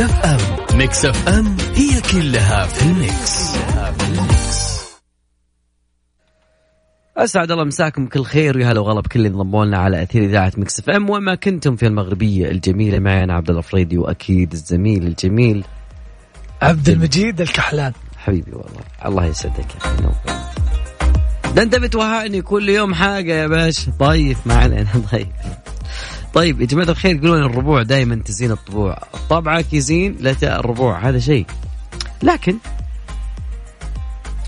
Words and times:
Mix 0.00 0.12
FM 0.12 0.78
Mix 0.78 1.04
FM 1.04 1.56
هي 1.74 2.00
كلها 2.12 2.66
في 2.66 2.82
ال 2.82 2.96
mix, 2.96 3.52
كلها 3.52 3.92
في 3.92 4.08
ال 4.08 4.22
mix. 4.22 4.80
أسعد 7.16 7.50
الله 7.50 7.64
مساكم 7.64 8.06
كل 8.06 8.24
خير. 8.24 8.56
ويا 8.56 8.72
هلا 8.72 8.80
وغلا 8.80 9.00
بكل 9.00 9.18
اللي 9.18 9.28
انضموا 9.28 9.64
لنا 9.64 9.78
على 9.78 10.02
أثير 10.02 10.24
إذاعة 10.24 10.52
Mix 10.56 10.78
FM 10.80 11.10
وما 11.10 11.34
كنتم 11.34 11.76
في 11.76 11.86
المغربية 11.86 12.50
الجميلة 12.50 12.98
معي 12.98 13.24
أنا 13.24 13.34
عبد 13.34 13.48
الله 13.48 13.60
الفريدي 13.60 13.98
واكيد 13.98 14.52
الزميل 14.52 15.06
الجميل. 15.06 15.64
عبد 16.62 16.88
المجيد 16.88 17.40
الكحلان. 17.40 17.92
حبيبي 18.16 18.52
والله 18.52 18.80
الله 19.06 19.24
يسعدك 19.26 19.74
يا 19.74 19.78
أخي. 19.80 21.54
ده 21.54 21.62
انت 21.62 21.76
بتوهقني 21.76 22.42
كل 22.42 22.68
يوم 22.68 22.94
حاجة 22.94 23.32
يا 23.32 23.46
باشا. 23.46 23.92
طيب 23.98 24.36
ما 24.46 24.54
علينا 24.54 25.02
طيب. 25.12 25.32
طيب 26.34 26.60
يا 26.60 26.66
جماعة 26.66 26.88
الخير 26.88 27.16
يقولون 27.16 27.42
الربوع 27.42 27.82
دائما 27.82 28.22
تزين 28.24 28.50
الطبوع. 28.50 28.98
طبعك 29.30 29.72
يزين 29.72 30.16
لا 30.20 30.60
الربوع 30.60 31.08
هذا 31.08 31.18
شيء. 31.18 31.46
لكن 32.22 32.56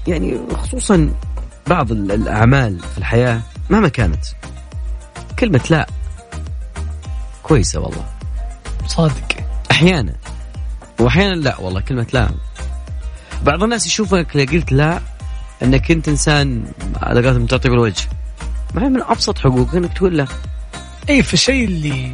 يعني 0.06 0.39
خصوصا 0.55 1.14
بعض 1.66 1.92
الأعمال 1.92 2.78
في 2.78 2.98
الحياة 2.98 3.41
مهما 3.70 3.89
كانت 3.89 4.24
كلمة 5.39 5.61
لا 5.70 5.86
كويسة 7.42 7.80
والله. 7.80 8.05
صادق. 8.86 9.36
أحيانا 9.70 10.14
وأحيانا 11.00 11.34
لا 11.34 11.61
والله 11.61 11.80
كلمة 11.80 12.06
لا. 12.12 12.28
بعض 13.44 13.62
الناس 13.62 13.86
يشوفك 13.86 14.27
لو 14.36 14.44
قلت 14.44 14.72
لا 14.72 15.00
أنك 15.62 15.91
أنت 15.91 16.08
إنسان 16.08 16.64
على 17.02 17.27
قولتهم 17.27 17.46
تعطي 17.46 17.69
بالوجه. 17.69 18.08
مع 18.74 18.89
من 18.89 19.02
أبسط 19.02 19.39
حقوق 19.39 19.74
أنك 19.74 19.92
تقول 19.92 20.17
لا. 20.17 20.27
أي 21.11 21.22
في 21.22 21.34
الشيء 21.34 21.64
اللي 21.64 22.12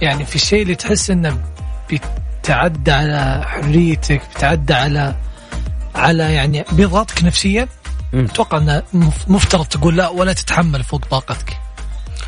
يعني 0.00 0.24
في 0.24 0.36
الشيء 0.36 0.62
اللي 0.62 0.74
تحس 0.74 1.10
أنه 1.10 1.38
بيتعدى 1.90 2.92
على 2.92 3.42
حريتك 3.46 4.22
بيتعدى 4.34 4.74
على 4.74 5.14
على 5.94 6.34
يعني 6.34 6.64
بيضغطك 6.72 7.24
نفسيا؟ 7.24 7.68
أتوقع 8.14 8.58
انه 8.58 8.82
مفترض 9.28 9.66
تقول 9.66 9.96
لا 9.96 10.08
ولا 10.08 10.32
تتحمل 10.32 10.84
فوق 10.84 11.04
طاقتك. 11.10 11.56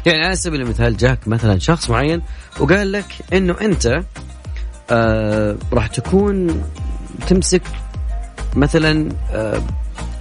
يعني 0.06 0.24
على 0.24 0.36
سبيل 0.36 0.60
المثال 0.60 0.96
جاك 0.96 1.28
مثلا 1.28 1.58
شخص 1.58 1.90
معين 1.90 2.22
وقال 2.60 2.92
لك 2.92 3.04
إنه 3.32 3.56
أنت 3.60 4.02
آه 4.90 5.56
راح 5.72 5.86
تكون 5.86 6.62
تمسك 7.26 7.62
مثلا 8.56 9.08
آه 9.32 9.62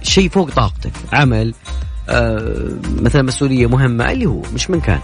شيء 0.02 0.28
فوق 0.28 0.50
طاقتك 0.50 0.92
عمل 1.12 1.54
آه 2.08 2.68
مثلا 3.00 3.22
مسؤولية 3.22 3.66
مهمة 3.66 4.10
اللي 4.12 4.26
هو 4.26 4.42
مش 4.54 4.70
من 4.70 4.80
كان. 4.80 5.00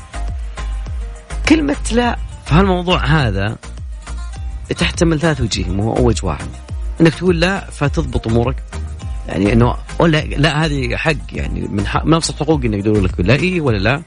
كلمة 1.49 1.77
لا 1.93 2.17
في 2.47 2.55
هالموضوع 2.55 3.05
هذا 3.05 3.57
تحتمل 4.79 5.21
ثلاث 5.21 5.41
وجيه 5.41 5.65
مو 5.65 5.93
وجه 5.93 6.27
واحد 6.27 6.49
إنك 7.01 7.15
تقول 7.15 7.41
لا 7.41 7.71
فتضبط 7.71 8.27
أمورك 8.29 8.63
يعني 9.29 9.53
إنه 9.53 9.75
ولا 9.99 10.25
لا 10.25 10.65
هذه 10.65 10.97
حق 10.97 11.13
يعني 11.33 11.61
من 11.61 11.87
حق 11.87 12.05
من 12.05 12.15
أبسط 12.15 12.43
حقوق 12.43 12.65
انه 12.65 12.77
يقولوا 12.77 13.09
لك 13.09 13.21
لا 13.21 13.35
اي 13.35 13.61
ولا 13.61 13.77
لا 13.77 14.03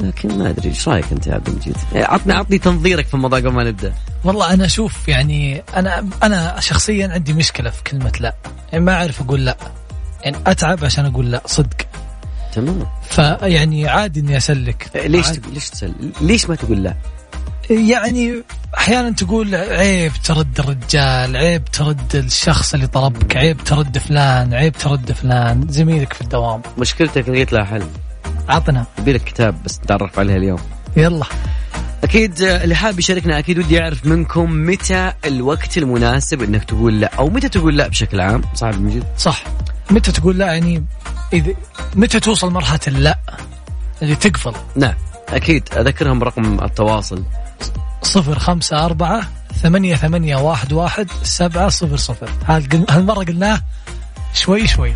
لكن 0.00 0.38
ما 0.38 0.50
أدري 0.50 0.68
إيش 0.68 0.88
رأيك 0.88 1.12
أنت 1.12 1.26
يا 1.26 1.34
عبد 1.34 1.48
المجيد؟ 1.48 1.76
عطني 1.94 2.32
عطني 2.32 2.58
تنظيرك 2.58 3.06
في 3.06 3.14
الموضوع 3.14 3.38
قبل 3.38 3.52
ما 3.52 3.64
نبدأ. 3.64 3.92
والله 4.24 4.54
أنا 4.54 4.64
أشوف 4.64 5.08
يعني 5.08 5.62
أنا 5.76 6.06
أنا 6.22 6.60
شخصيا 6.60 7.08
عندي 7.08 7.32
مشكلة 7.32 7.70
في 7.70 7.82
كلمة 7.82 8.12
لا، 8.20 8.34
يعني 8.72 8.84
ما 8.84 8.94
أعرف 8.94 9.20
أقول 9.20 9.44
لا. 9.44 9.56
يعني 10.22 10.36
أتعب 10.46 10.84
عشان 10.84 11.06
أقول 11.06 11.30
لا 11.30 11.42
صدق. 11.46 11.76
تمام. 12.54 12.86
فيعني 13.10 13.88
عادي 13.88 14.20
إني 14.20 14.36
أسلك. 14.36 14.90
ليش 14.94 15.26
ليش 15.52 15.70
تسل؟ 15.70 15.94
ليش 16.20 16.48
ما 16.48 16.54
تقول 16.54 16.82
لا؟ 16.82 16.94
يعني 17.70 18.42
أحيانا 18.78 19.10
تقول 19.10 19.54
عيب 19.54 20.12
ترد 20.24 20.60
الرجال 20.60 21.36
عيب 21.36 21.64
ترد 21.64 22.16
الشخص 22.16 22.74
اللي 22.74 22.86
طلبك 22.86 23.36
عيب 23.36 23.56
ترد 23.64 23.98
فلان 23.98 24.54
عيب 24.54 24.72
ترد 24.72 25.12
فلان 25.12 25.66
زميلك 25.68 26.12
في 26.12 26.20
الدوام 26.20 26.62
مشكلتك 26.78 27.28
لقيت 27.28 27.52
لها 27.52 27.64
حل 27.64 27.86
عطنا 28.48 28.84
لك 29.06 29.24
كتاب 29.24 29.62
بس 29.64 29.78
نتعرف 29.78 30.18
عليها 30.18 30.36
اليوم 30.36 30.58
يلا 30.96 31.26
أكيد 32.04 32.40
اللي 32.42 32.74
حاب 32.74 32.98
يشاركنا 32.98 33.38
أكيد 33.38 33.58
ودي 33.58 33.80
اعرف 33.82 34.06
منكم 34.06 34.66
متى 34.66 35.12
الوقت 35.24 35.78
المناسب 35.78 36.42
إنك 36.42 36.64
تقول 36.64 37.00
لا 37.00 37.14
أو 37.18 37.28
متى 37.28 37.48
تقول 37.48 37.76
لا 37.76 37.88
بشكل 37.88 38.20
عام 38.20 38.42
صح 38.54 38.74
مجيد 38.74 39.04
صح 39.18 39.44
متى 39.90 40.12
تقول 40.12 40.38
لا 40.38 40.46
يعني 40.46 40.84
إذا 41.32 41.52
متى 41.94 42.20
توصل 42.20 42.52
مرحلة 42.52 42.80
اللا 42.86 43.18
اللي 44.02 44.14
تقفل. 44.14 44.52
نعم 44.76 44.94
أكيد. 45.28 45.68
أذكرهم 45.76 46.22
رقم 46.22 46.64
التواصل. 46.64 47.24
صفر 48.02 48.38
خمسة 48.38 48.84
أربعة 48.84 49.22
ثمانية 49.62 49.96
ثمانية 49.96 50.36
واحد 50.36 50.72
واحد 50.72 51.10
سبعة 51.22 51.68
صفر 51.68 51.96
صفر. 51.96 52.28
هالمرة 52.90 53.24
قلناه 53.24 53.60
شوي 54.34 54.66
شوي. 54.66 54.94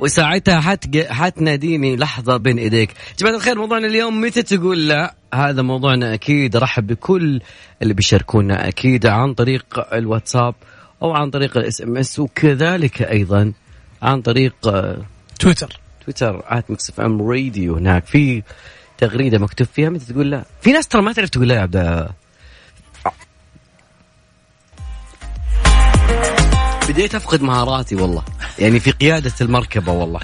وساعتها 0.00 0.60
حت 0.60 0.96
حتناديني 0.96 1.96
لحظة 1.96 2.36
بين 2.36 2.58
إيديك. 2.58 2.90
جماعة 3.18 3.34
الخير 3.34 3.58
موضوعنا 3.58 3.86
اليوم 3.86 4.20
متى 4.20 4.42
تقول 4.42 4.88
لا؟ 4.88 5.14
هذا 5.34 5.62
موضوعنا 5.62 6.14
أكيد 6.14 6.56
ارحب 6.56 6.86
بكل 6.86 7.40
اللي 7.82 7.94
بيشاركونا 7.94 8.68
أكيد 8.68 9.06
عن 9.06 9.34
طريق 9.34 9.94
الواتساب 9.94 10.54
أو 11.02 11.12
عن 11.12 11.30
طريق 11.30 11.56
ال 11.56 11.82
SMS 11.82 12.18
وكذلك 12.18 13.02
أيضا 13.02 13.52
عن 14.02 14.22
طريق 14.22 14.54
تويتر. 15.38 15.80
تويتر 16.04 16.42
at 16.46 16.70
Mix 16.70 16.90
FM 16.90 17.22
Radio 17.22 17.76
هناك. 17.76 18.06
في 18.06 18.42
تغريدة 18.98 19.38
مكتوب 19.38 19.66
فيها 19.66 19.90
متى 19.90 20.12
تقول 20.12 20.30
لا؟ 20.30 20.44
في 20.60 20.72
ناس 20.72 20.88
ترى 20.88 21.02
ما 21.02 21.12
تعرف 21.12 21.30
تقول 21.30 21.48
لا 21.48 21.54
يا 21.54 21.60
عبد 21.60 22.08
بديت 26.88 27.14
أفقد 27.14 27.42
مهاراتي 27.42 27.96
والله. 27.96 28.22
يعني 28.58 28.80
في 28.80 28.90
قيادة 28.90 29.32
المركبة 29.40 29.92
والله. 29.92 30.20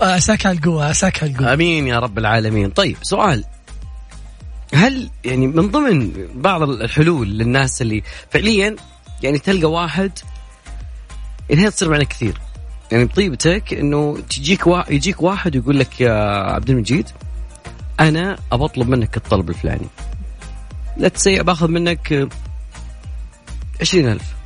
أساك 0.00 0.46
على 0.46 0.58
القوة 0.58 0.90
أساك 0.90 1.22
على 1.22 1.32
القوة. 1.32 1.52
آمين 1.52 1.86
يا 1.86 1.98
رب 1.98 2.18
العالمين. 2.18 2.70
طيب 2.70 2.96
سؤال. 3.02 3.44
هل 4.74 5.10
يعني 5.24 5.46
من 5.46 5.70
ضمن 5.70 6.12
بعض 6.34 6.62
الحلول 6.62 7.28
للناس 7.28 7.82
اللي 7.82 8.02
فعليا 8.30 8.76
يعني 9.22 9.38
تلقى 9.38 9.70
واحد 9.70 10.12
هي 11.50 11.70
تصير 11.70 11.90
معنا 11.90 12.04
كثير؟ 12.04 12.40
يعني 12.92 13.04
بطيبتك 13.04 13.74
إنه 13.74 14.18
تجيك 14.30 14.66
وا... 14.66 14.92
يجيك 14.92 15.22
واحد 15.22 15.56
ويقول 15.56 15.78
لك 15.78 16.00
يا 16.00 16.12
عبد 16.52 16.70
المجيد 16.70 17.08
أنا 18.00 18.38
اطلب 18.52 18.88
منك 18.88 19.16
الطلب 19.16 19.50
الفلاني. 19.50 19.86
لا 20.96 21.08
تسيء 21.08 21.42
باخذ 21.42 21.68
منك 21.68 22.28
عشرين 23.80 24.08
ألف. 24.08 24.37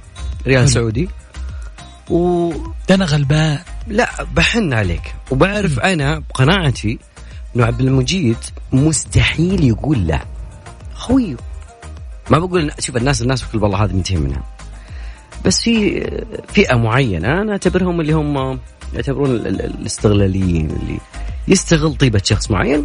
ريال 0.47 0.69
سعودي. 0.69 1.09
و 2.11 2.53
أنا 2.91 3.05
غلبان. 3.05 3.59
لا 3.89 4.09
بحن 4.35 4.73
عليك. 4.73 5.15
وبعرف 5.31 5.79
أنا 5.81 6.19
بقناعتي 6.19 6.99
إنه 7.57 7.65
عبد 7.65 7.81
المجيد 7.81 8.37
مستحيل 8.73 9.65
يقول 9.65 10.07
لا. 10.07 10.25
خويه 10.95 11.37
ما 12.31 12.39
بقول 12.39 12.73
شوف 12.79 12.97
الناس 12.97 13.23
الناس 13.23 13.43
بكل 13.43 13.63
والله 13.63 13.85
هذه 13.85 13.93
منتهي 13.93 14.17
منها. 14.17 14.43
بس 15.45 15.63
في 15.63 16.11
فئة 16.49 16.75
معينة 16.75 17.43
أنا 17.43 17.53
أعتبرهم 17.53 18.01
اللي 18.01 18.13
هم 18.13 18.59
يعتبرون 18.95 19.31
الاستغلاليين 19.31 20.71
اللي 20.71 20.99
يستغل 21.49 21.95
طيبة 21.95 22.21
شخص 22.25 22.51
معين 22.51 22.85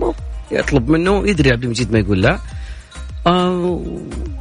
يطلب 0.52 0.90
منه 0.90 1.30
يدري 1.30 1.52
عبد 1.52 1.64
المجيد 1.64 1.92
ما 1.92 2.00
يقول 2.00 2.22
لا. 2.22 2.40
آه 3.28 3.82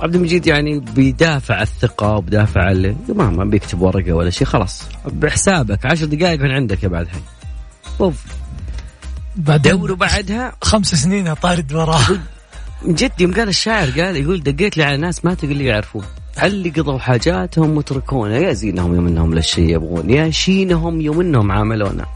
عبد 0.00 0.14
المجيد 0.14 0.46
يعني 0.46 0.80
بيدافع 0.80 1.62
الثقة 1.62 2.16
وبدافع 2.16 2.72
ما 3.08 3.30
ما 3.30 3.44
بيكتب 3.44 3.80
ورقة 3.80 4.12
ولا 4.12 4.30
شيء 4.30 4.46
خلاص. 4.46 4.82
بحسابك 5.06 5.86
عشر 5.86 6.04
دقائق 6.04 6.40
من 6.40 6.50
عندك 6.50 6.82
يا 6.82 6.88
بعدها 6.88 7.20
أوف. 8.00 8.24
بعدين 9.36 9.72
دوروا 9.72 9.96
بعدها. 9.96 10.52
خمس 10.62 10.94
سنين 10.94 11.34
طارد 11.34 11.72
وراه. 11.72 12.00
من 12.82 12.94
جد 12.94 13.20
يوم 13.20 13.34
قال 13.34 13.48
الشاعر 13.48 13.90
قال 13.90 14.16
يقول 14.16 14.42
دقيت 14.42 14.76
لي 14.76 14.84
على 14.84 14.96
ناس 14.96 15.24
ما 15.24 15.34
تقول 15.34 15.56
لي 15.56 15.64
يعرفون. 15.64 16.04
اللي 16.42 16.70
قضوا 16.70 16.98
حاجاتهم 16.98 17.76
وتركونا. 17.76 18.36
يا 18.36 18.52
زينهم 18.52 18.94
يوم 18.94 19.06
إنهم 19.06 19.34
للشيء 19.34 19.68
يبغون 19.74 20.10
يا 20.10 20.30
شينهم 20.30 21.00
يوم 21.00 21.20
إنهم 21.20 21.52
عاملونا. 21.52 22.06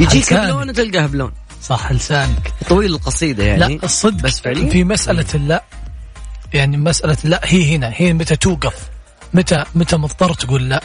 يجيك 0.00 0.34
بلون 0.34 0.72
تلقاه 0.72 1.06
بلون. 1.06 1.32
صح 1.62 1.92
لسانك. 1.92 2.52
طويل 2.68 2.90
القصيدة 2.90 3.44
يعني. 3.44 3.76
لا 3.76 3.84
الصدق 3.84 4.22
بس 4.22 4.40
فعليا؟ 4.40 4.70
في 4.70 4.84
مسألة 4.84 5.26
اللا 5.34 5.64
يعني 6.54 6.76
مسألة 6.76 7.16
لا 7.24 7.40
هي 7.44 7.76
هنا 7.76 7.90
هي 7.94 8.12
متى 8.12 8.36
توقف؟ 8.36 8.88
متى 9.34 9.64
متى 9.74 9.96
مضطر 9.96 10.34
تقول 10.34 10.68
لا؟ 10.68 10.82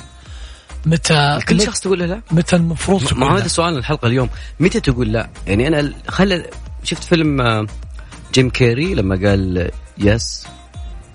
متى 0.86 1.40
كل 1.48 1.62
شخص 1.62 1.80
تقول 1.80 2.00
له 2.00 2.06
لا. 2.06 2.22
متى 2.32 2.56
المفروض 2.56 3.04
تقول 3.06 3.20
ما 3.20 3.34
هذا 3.34 3.42
لا؟ 3.42 3.48
سؤال 3.48 3.78
الحلقة 3.78 4.08
اليوم. 4.08 4.30
متى 4.60 4.80
تقول 4.80 5.12
لا؟ 5.12 5.30
يعني 5.48 5.68
أنا 5.68 5.94
خل 6.08 6.46
شفت 6.84 7.04
فيلم 7.04 7.42
آه، 7.42 7.68
جيم 8.34 8.50
كيري 8.50 8.96
لما 8.96 9.30
قال 9.30 9.72
yes 9.98 10.48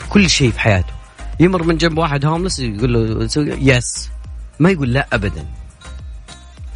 كل 0.08 0.30
شيء 0.30 0.50
في 0.50 0.60
حياته. 0.60 0.92
يمر 1.40 1.62
من 1.62 1.76
جنب 1.76 1.98
واحد 1.98 2.24
homeless 2.24 2.58
يقول 2.58 2.92
له 2.92 3.26
سوي 3.26 3.50
yes. 3.50 4.10
ما 4.58 4.70
يقول 4.70 4.92
لا 4.92 5.06
ابدا. 5.12 5.46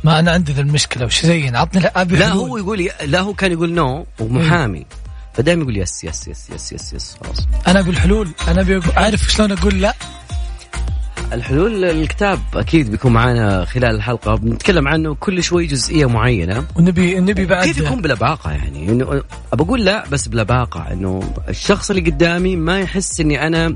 ما 0.05 0.19
أنا 0.19 0.31
عندي 0.33 0.53
ذا 0.53 0.61
المشكلة 0.61 1.07
وش 1.07 1.27
زين؟ 1.27 1.57
عطني 1.57 1.81
لا 1.81 2.01
أبي 2.01 2.17
لا. 2.17 2.29
هو 2.29 2.57
يقول 2.57 2.91
لا 3.05 3.21
هو 3.21 3.35
كان 3.35 3.53
يقول 3.53 3.73
no 3.73 4.07
ومحامي. 4.19 4.87
فدائما 5.39 5.63
يقول 5.63 5.77
yes 5.77 6.05
yes 6.05 6.29
yes 6.29 6.51
yes 6.51 6.73
yes 6.73 6.93
yes 6.93 7.17
خلاص. 7.25 7.47
أنا 7.67 7.81
ابي 7.81 7.91
الحلول 7.91 8.29
أنا 8.49 8.61
أبي 8.61 8.81
أقول- 8.81 8.99
أعرف 8.99 9.21
شلون 9.21 9.53
أقول 9.53 9.81
لا. 9.81 9.95
الحلول 11.33 11.85
الكتاب 11.85 12.39
أكيد 12.55 12.91
بيكون 12.91 13.13
معنا 13.13 13.65
خلال 13.65 13.95
الحلقة. 13.95 14.35
بنتكلم 14.35 14.89
عنه 14.89 15.15
كل 15.15 15.43
شوي 15.43 15.67
جزئية 15.67 16.07
معينة. 16.07 16.65
ونبي 16.77 17.21
نبي 17.21 17.47
بعد 17.47 17.67
كيف 17.67 17.79
يكون 17.79 18.01
بلباقة 18.03 18.51
يعني. 18.51 18.89
إنه 18.89 19.23
ابى 19.53 19.63
أقول 19.63 19.85
لا 19.85 20.09
بس 20.09 20.29
بلباقة. 20.29 20.93
إنه 20.93 21.35
الشخص 21.49 21.91
اللي 21.91 22.11
قدامي 22.11 22.57
ما 22.57 22.81
يحس 22.81 23.21
إني 23.21 23.47
أنا 23.47 23.67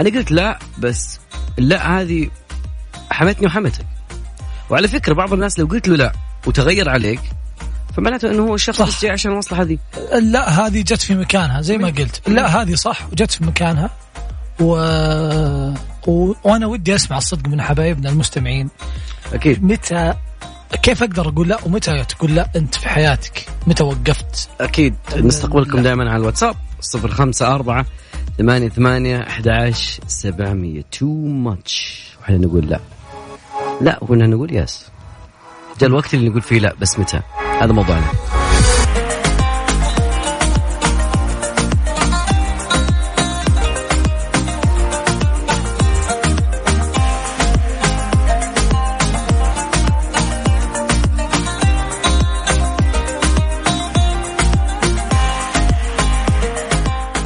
أنا 0.00 0.10
قلت 0.10 0.30
لا 0.32 0.58
بس 0.78 1.18
لا 1.58 2.00
هذه 2.00 2.28
حمتني 3.10 3.46
وحمتك. 3.46 3.86
وعلى 4.70 4.88
فكرة 4.88 5.14
بعض 5.14 5.32
الناس 5.32 5.58
لو 5.58 5.66
قلت 5.66 5.88
له 5.88 5.96
لا 5.96 6.12
وتغير 6.46 6.88
عليك 6.90 7.20
فمعناته 7.96 8.30
إنه 8.30 8.42
هو 8.42 8.54
الشخص 8.54 8.82
صح. 8.82 9.00
جاي 9.00 9.10
عشان 9.10 9.32
المصلحة 9.32 9.64
دي 9.64 9.78
لا 10.22 10.66
هذه 10.66 10.82
جت 10.82 11.02
في 11.02 11.14
مكانها 11.14 11.60
زي 11.60 11.78
ما 11.78 11.88
قلت. 11.88 12.28
لا 12.28 12.62
هذه 12.62 12.74
صح 12.74 13.06
وجت 13.12 13.30
في 13.30 13.44
مكانها. 13.44 13.90
و... 14.60 14.74
و... 16.06 16.34
وأنا 16.44 16.66
ودي 16.66 16.94
أسمع 16.94 17.18
الصدق 17.18 17.48
من 17.48 17.62
حبايبنا 17.62 18.10
المستمعين. 18.10 18.68
أكيد. 19.32 19.64
متى 19.64 20.14
كيف 20.82 21.02
أقدر 21.02 21.28
أقول 21.28 21.48
لا؟ 21.48 21.58
ومتى 21.66 22.04
تقول 22.04 22.34
لا 22.34 22.50
أنت 22.56 22.74
في 22.74 22.88
حياتك؟ 22.88 23.46
متى 23.66 23.82
وقفت؟ 23.82 24.48
أكيد. 24.60 24.94
نستقبلكم 25.16 25.82
دائما 25.82 26.10
على 26.10 26.16
الواتساب 26.20 26.56
054 26.94 27.84
ثمانية 28.38 28.68
ثمانية 28.68 29.20
11 29.20 30.02
700 30.06 30.82
تو 30.92 31.06
ماتش 31.26 32.04
وإحنا 32.20 32.36
نقول 32.36 32.66
لا. 32.66 32.80
لا 33.80 33.98
وكنا 34.02 34.26
نقول 34.26 34.56
يس 34.56 34.86
جاء 35.80 35.88
الوقت 35.90 36.14
اللي 36.14 36.28
نقول 36.28 36.42
فيه 36.42 36.58
لا 36.58 36.74
بس 36.80 36.98
متى؟ 36.98 37.20
هذا 37.60 37.72
موضوعنا. 37.72 38.06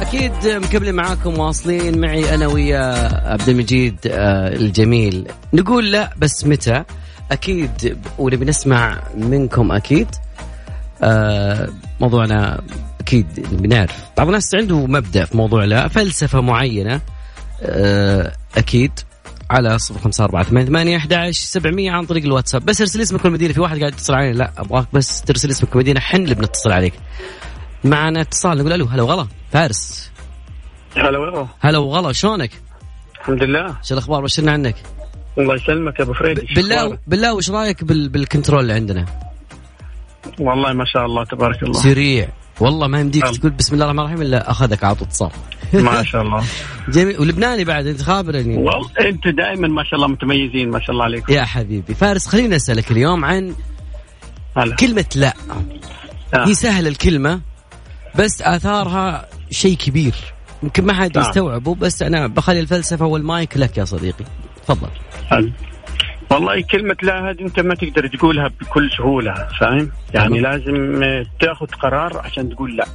أكيد 0.01 0.31
مكملين 0.47 0.95
معاكم 0.95 1.39
واصلين 1.39 2.01
معي 2.01 2.35
أنا 2.35 2.47
ويا 2.47 3.09
عبد 3.31 3.49
المجيد 3.49 3.95
آه، 4.07 4.55
الجميل. 4.55 5.27
نقول 5.53 5.91
لا 5.91 6.09
بس 6.17 6.45
متى؟ 6.45 6.83
أكيد 7.31 7.97
ونبي 8.17 8.45
نسمع 8.45 9.01
منكم 9.15 9.71
أكيد 9.71 10.07
آه، 11.03 11.69
موضوعنا 11.99 12.61
أكيد 12.99 13.27
بنعرف 13.51 14.05
بعض 14.17 14.27
الناس 14.27 14.55
عنده 14.55 14.85
مبدأ 14.85 15.25
في 15.25 15.37
موضوع 15.37 15.63
لا 15.63 15.87
فلسفة 15.87 16.41
معينة 16.41 17.01
آه، 17.61 18.33
أكيد 18.57 18.91
على 19.49 19.79
صفر 19.79 19.99
خمسة 19.99 20.23
أربعة 20.23 20.43
ثمانية 20.43 20.67
ثمانية 20.67 20.97
أحد 20.97 21.29
سبعمية 21.31 21.91
عن 21.91 22.05
طريق 22.05 22.23
الواتساب. 22.23 22.65
بس 22.65 22.81
ارسل 22.81 23.01
اسمك 23.01 23.25
والمدينة 23.25 23.53
في 23.53 23.61
واحد 23.61 23.79
قاعد 23.79 23.93
يتصل 23.93 24.13
علينا. 24.13 24.37
لا 24.37 24.51
أبغاك 24.57 24.87
بس 24.93 25.21
ترسل 25.21 25.49
اسمك 25.49 25.69
والمدينة 25.69 25.99
حن 25.99 26.23
اللي 26.23 26.35
بنتصل 26.35 26.71
عليك. 26.71 26.93
معنا 27.83 28.21
اتصال 28.21 28.57
نقول 28.57 28.73
ألو 28.73 28.85
هلا 28.85 29.01
وغلا. 29.01 29.27
فارس. 29.51 30.11
هلا 30.95 31.17
والله 31.17 31.47
هلا 31.59 31.77
وغلا 31.77 32.11
شلونك؟ 32.11 32.51
الحمد 33.19 33.43
لله. 33.43 33.75
شو 33.83 33.93
الأخبار؟ 33.93 34.23
بشرنا 34.23 34.51
عنك؟ 34.51 34.75
الله 35.39 35.55
يسلمك 35.55 35.99
يا 35.99 36.03
أبو 36.03 36.13
فريد. 36.13 36.45
بالله؟ 36.55 36.97
بالله 37.07 37.33
وش 37.33 37.51
رأيك 37.51 37.83
بال... 37.83 38.09
بالكنترول 38.09 38.59
اللي 38.61 38.73
عندنا؟ 38.73 39.05
والله 40.39 40.73
ما 40.73 40.85
شاء 40.85 41.05
الله 41.05 41.23
تبارك 41.25 41.63
الله. 41.63 41.73
سريع. 41.73 42.29
والله 42.59 42.87
ما 42.87 42.99
يمديك 42.99 43.23
الله. 43.23 43.37
تقول 43.37 43.51
بسم 43.51 43.73
الله 43.73 43.85
الرحمن 43.85 43.99
الرحيم 43.99 44.21
إلا 44.21 44.51
أخذك 44.51 44.83
عطوا 44.83 45.07
اتصال. 45.07 45.31
ما 45.73 46.03
شاء 46.03 46.21
الله. 46.21 46.43
جميل. 46.89 47.19
ولبناني 47.19 47.63
بعد 47.63 47.87
أنت 47.87 48.01
خابرني 48.01 48.57
والله 48.57 48.89
أنت 49.01 49.27
دائما 49.27 49.67
ما 49.67 49.83
شاء 49.83 49.95
الله 49.95 50.07
متميزين 50.07 50.69
ما 50.69 50.79
شاء 50.79 50.91
الله 50.91 51.03
عليكم. 51.03 51.33
يا 51.33 51.43
حبيبي. 51.43 51.93
فارس 51.93 52.27
خليني 52.27 52.55
أسألك 52.55 52.91
اليوم 52.91 53.25
عن 53.25 53.55
هلا. 54.57 54.75
كلمة 54.75 55.05
لا. 55.15 55.33
آه. 56.33 56.47
هي 56.47 56.53
سهلة 56.53 56.89
الكلمة 56.89 57.41
بس 58.15 58.41
آثارها 58.41 59.27
شيء 59.51 59.77
كبير. 59.77 60.15
يمكن 60.63 60.85
ما 60.85 60.93
حد 60.93 61.17
نعم. 61.17 61.27
يستوعبه 61.27 61.75
بس 61.75 62.01
أنا 62.01 62.27
بخلي 62.27 62.59
الفلسفة 62.59 63.05
والمايك 63.05 63.57
لك 63.57 63.77
يا 63.77 63.85
صديقي. 63.85 64.25
تفضل 64.69 64.89
هلا. 65.31 65.51
والله 66.31 66.61
كلمة 66.61 66.97
لا 67.01 67.29
هذه 67.29 67.41
أنت 67.41 67.59
ما 67.59 67.75
تقدر 67.75 68.07
تقولها 68.07 68.47
بكل 68.47 68.91
سهولة 68.97 69.33
فاهم؟ 69.59 69.91
يعني 70.13 70.39
تمام. 70.39 70.41
لازم 70.41 71.03
تاخذ 71.39 71.65
قرار 71.67 72.17
عشان 72.17 72.49
تقول 72.49 72.77
لا. 72.77 72.85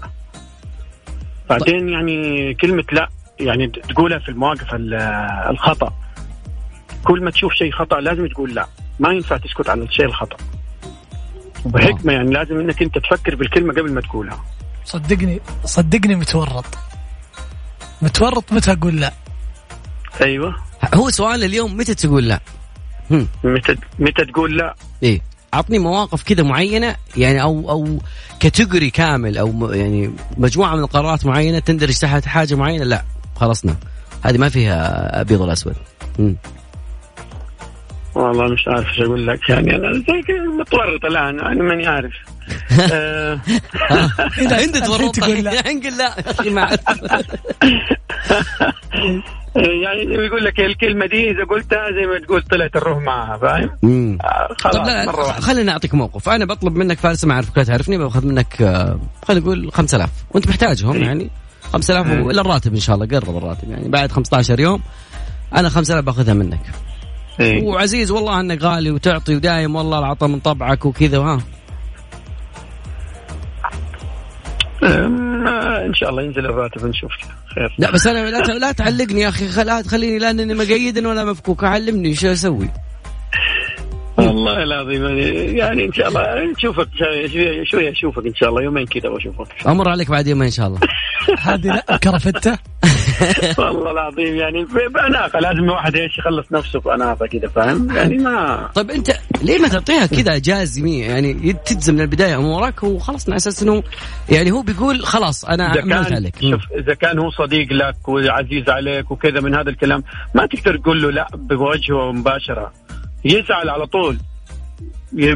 بعدين 1.51 1.89
يعني 1.89 2.55
كلمة 2.55 2.85
لا 2.93 3.09
يعني 3.41 3.67
تقولها 3.69 4.19
في 4.19 4.29
المواقف 4.29 4.75
ال- 4.75 4.95
الخطأ. 5.51 5.93
كل 7.05 7.25
ما 7.25 7.31
تشوف 7.31 7.53
شيء 7.53 7.73
خطأ 7.73 8.01
لازم 8.01 8.27
تقول 8.27 8.55
لا، 8.55 8.67
ما 9.01 9.13
ينفع 9.13 9.37
تسكت 9.37 9.69
على 9.69 9.83
الشيء 9.83 10.05
الخطأ. 10.07 10.37
وبحكمة 11.65 12.13
يعني 12.13 12.31
لازم 12.35 12.61
إنك 12.61 12.83
أنت 12.83 12.99
تفكر 12.99 13.35
بالكلمة 13.35 13.73
قبل 13.73 13.93
ما 13.93 14.01
تقولها. 14.01 14.45
صدقني 14.85 15.41
صدقني 15.65 16.15
متورط 16.15 16.79
متورط 18.03 18.53
متى 18.53 18.73
أقول 18.73 18.97
لا 19.01 19.13
أيوه 20.23 20.57
هو 20.95 21.11
سؤال 21.11 21.45
اليوم 21.45 21.77
متى 21.77 21.95
تقول 21.95 22.29
لا؟ 22.29 22.41
متى 23.45 23.77
متى 23.99 24.25
تقول 24.33 24.57
لا؟ 24.59 24.75
إيه 25.03 25.21
اعطني 25.55 25.79
مواقف 25.79 26.23
كذا 26.23 26.43
معينة 26.43 26.97
يعني 27.17 27.43
أو 27.43 27.71
أو 27.71 27.99
كاتيجوري 28.41 28.91
كامل 28.91 29.39
أو 29.39 29.73
يعني 29.73 30.11
مجموعة 30.37 30.75
من 30.77 30.81
القرارات 30.83 31.27
معينة 31.27 31.59
تندرج 31.59 31.99
تحت 31.99 32.25
حاجة 32.27 32.55
معينة 32.55 32.85
لا 32.85 33.03
خلصنا 33.37 33.77
هذه 34.23 34.39
ما 34.39 34.49
فيها 34.49 35.21
أبيض 35.21 35.41
ولا 35.41 35.53
أسود. 35.53 35.75
والله 38.15 38.49
مش 38.49 38.69
عارف 38.69 38.89
إيش 38.89 39.01
أقول 39.01 39.27
لك 39.27 39.49
يعني 39.49 39.77
أنا 39.77 39.93
زي 39.93 40.23
كذا 40.27 40.45
متورط 40.61 41.05
الآن 41.05 41.41
أنا 41.41 41.63
ماني 41.63 41.87
عارف. 41.87 42.13
آه، 42.93 43.41
أنت 44.41 44.53
الحين 44.53 44.73
تورطت 44.73 45.21
تقول 45.21 45.45
لا. 45.45 45.73
نقول 45.73 45.99
لا 45.99 46.05
يا 46.05 46.31
أخي 46.31 46.51
ما. 46.51 46.77
يعني 49.57 50.07
زي 50.07 50.17
ما 50.17 50.23
يقول 50.23 50.45
لك 50.45 50.61
الكلمة 50.61 51.07
دي 51.07 51.31
إذا 51.31 51.45
قلتها 51.45 51.91
زي 51.93 52.07
ما 52.07 52.19
تقول 52.19 52.43
طلعت 52.43 52.77
الروح 52.77 52.99
معها 52.99 53.39
فاهم؟ 53.39 54.19
آه، 54.21 54.49
طب 54.49 54.57
خلاص 54.59 54.89
لا 54.89 55.07
مرة 55.07 55.27
واحدة 55.27 55.43
خليني 55.43 55.71
أعطيك 55.71 55.95
موقف 55.95 56.29
أنا 56.29 56.45
بطلب 56.45 56.77
منك 56.77 56.99
فارس 56.99 57.25
ما 57.25 57.35
اعرفك 57.35 57.59
لا 57.59 57.65
تعرفني 57.65 57.99
بأخذ 57.99 58.27
منك 58.27 58.63
آه، 58.63 59.01
خلينا 59.25 59.45
نقول 59.45 59.71
5000 59.73 60.11
وأنت 60.31 60.49
محتاجهم 60.49 60.97
إيه. 60.97 61.03
يعني 61.03 61.31
5000 61.73 62.07
إيه. 62.07 62.31
الا 62.31 62.41
الراتب 62.41 62.75
إن 62.75 62.81
شاء 62.81 62.97
الله 62.97 63.07
قرب 63.07 63.37
الراتب 63.37 63.71
يعني 63.71 63.89
بعد 63.89 64.13
15 64.13 64.61
يوم 64.61 64.81
أنا 65.55 65.69
5000 65.69 66.05
بأخذها 66.05 66.35
منك 66.35 66.61
إيه. 67.41 67.65
وعزيز 67.65 68.11
والله 68.11 68.41
أنك 68.41 68.63
غالي 68.63 68.91
وتعطي 68.91 69.37
ودايم 69.37 69.77
والله 69.77 69.99
العطاء 69.99 70.29
من 70.29 70.41
طبعك 70.41 70.85
وكذا 70.85 71.19
وها 71.19 71.41
إن 74.85 75.95
شاء 75.95 76.11
الله 76.11 76.23
ينزل 76.23 76.47
الراتب 76.47 76.87
نشوف 76.87 77.11
خير. 77.55 77.75
لا 77.79 77.91
بس 77.91 78.07
أنا 78.07 78.31
لا 78.31 78.39
لا 78.59 78.73
تعلقني 78.73 79.21
يا 79.21 79.29
أخي 79.29 79.49
خل- 79.49 79.67
لا 79.67 79.83
تخليني 79.83 80.19
لأنني 80.19 80.55
مقيد 80.55 81.07
ولا 81.07 81.25
مفكوك. 81.25 81.65
علمني 81.65 82.15
شو 82.15 82.33
أسوي. 82.33 82.69
والله 84.19 84.63
العظيم 84.63 85.05
يعني- 85.05 85.59
يعني 85.59 85.85
إن 85.85 85.93
شاء 85.93 86.09
الله 86.09 86.53
نشوفك 86.53 86.89
شوي 86.99 87.67
شوي 87.67 87.91
أشوفك 87.93 88.27
إن 88.27 88.35
شاء 88.35 88.49
الله 88.49 88.63
يومين 88.63 88.87
كذا 88.87 89.09
وأشوفك. 89.09 89.47
أمر 89.67 89.89
عليك 89.89 90.11
بعد 90.11 90.27
يومين 90.27 90.45
إن 90.45 90.51
شاء 90.51 90.67
الله. 90.67 90.81
هذه 91.39 91.67
لا 91.67 91.97
كرفته 91.97 92.59
والله 93.59 93.91
العظيم 93.91 94.37
يعني 94.37 94.65
ب- 94.65 94.93
باناقه 94.93 95.41
لازم 95.41 95.59
الواحد 95.65 95.97
إيش 95.97 96.19
يخلص 96.19 96.53
نفسه 96.53 96.81
باناقه 96.81 97.27
كذا 97.27 97.49
فاهم؟ 97.49 97.97
يعني 97.97 98.19
ما 98.19 98.69
طيب 98.75 98.91
أنت 98.91 99.11
ليه 99.43 99.59
ما 99.59 99.69
تعطيها 99.69 100.07
كذا 100.07 100.39
جازمية 100.39 101.05
يعني 101.07 101.53
تجزم 101.53 101.95
من 101.95 102.01
البداية 102.01 102.37
أمورك 102.37 102.83
وخلاص 102.83 103.29
على 103.29 103.37
أساس 103.37 103.63
إنه 103.63 103.83
يعني 104.31 104.51
هو 104.53 104.63
بيقول 104.63 105.01
خلاص 105.05 105.45
أنا 105.45 105.65
عملت 105.65 106.13
عليك. 106.13 106.35
شوف 106.41 106.63
إذا 106.79 106.95
كان 106.95 107.19
هو 107.19 107.31
صديق 107.31 107.73
لك 107.73 108.09
وعزيز 108.09 108.69
عليك 108.69 109.11
وكذا 109.11 109.41
من 109.41 109.55
هذا 109.55 109.71
الكلام 109.71 110.05
ما 110.35 110.47
تقدر 110.47 110.77
تقول 110.77 111.03
له 111.03 111.11
لا 111.11 111.27
بوجهه 111.35 112.13
مباشرة. 112.13 112.73
يزعل 113.25 113.69
على 113.69 113.87
طول. 113.87 114.19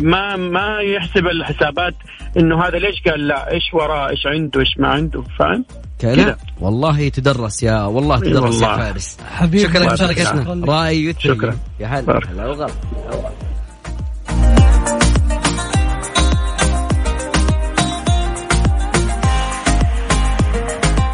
ما 0.02 0.36
ما 0.36 0.78
يحسب 0.80 1.26
الحسابات 1.26 1.94
إنه 2.38 2.62
هذا 2.64 2.78
ليش 2.78 3.02
قال 3.08 3.28
لا؟ 3.28 3.52
إيش 3.52 3.62
وراه؟ 3.74 4.08
إيش 4.10 4.26
عنده؟ 4.26 4.60
إيش 4.60 4.78
ما 4.78 4.88
عنده؟ 4.88 5.22
فاهم؟ 5.38 5.64
كذا؟ 5.98 6.36
والله 6.60 7.08
تدرس 7.08 7.62
يا 7.62 7.82
والله 7.82 8.16
تدرس 8.20 8.54
والله. 8.54 8.72
يا 8.72 8.76
فارس. 8.76 9.16
حبيبي 9.30 9.68
شكرا 9.68 9.84
لمشاركتنا. 9.84 10.64
رأي 10.66 11.04
يثري 11.04 11.34
شكرا. 11.34 11.56
يا 11.80 11.86
هلا. 11.86 12.20
هلا 12.30 12.46
وغلا. 12.46 12.68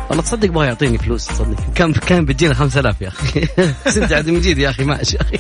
والله 0.09 0.23
تصدق 0.23 0.51
ما 0.51 0.65
يعطيني 0.67 0.99
فلوس 0.99 1.27
تصدق. 1.27 1.57
كان 1.75 1.93
كان 1.93 2.25
بتجينا 2.25 2.55
5000 2.55 3.03
يا 3.03 3.09
أخي. 3.09 3.41
بس 3.87 3.97
انت 3.97 4.13
عبد 4.13 4.29
المجيد 4.29 4.59
يا 4.59 4.71
أخي 4.71 4.85
ماشي 4.85 5.17
يا 5.17 5.23
أخي 5.23 5.39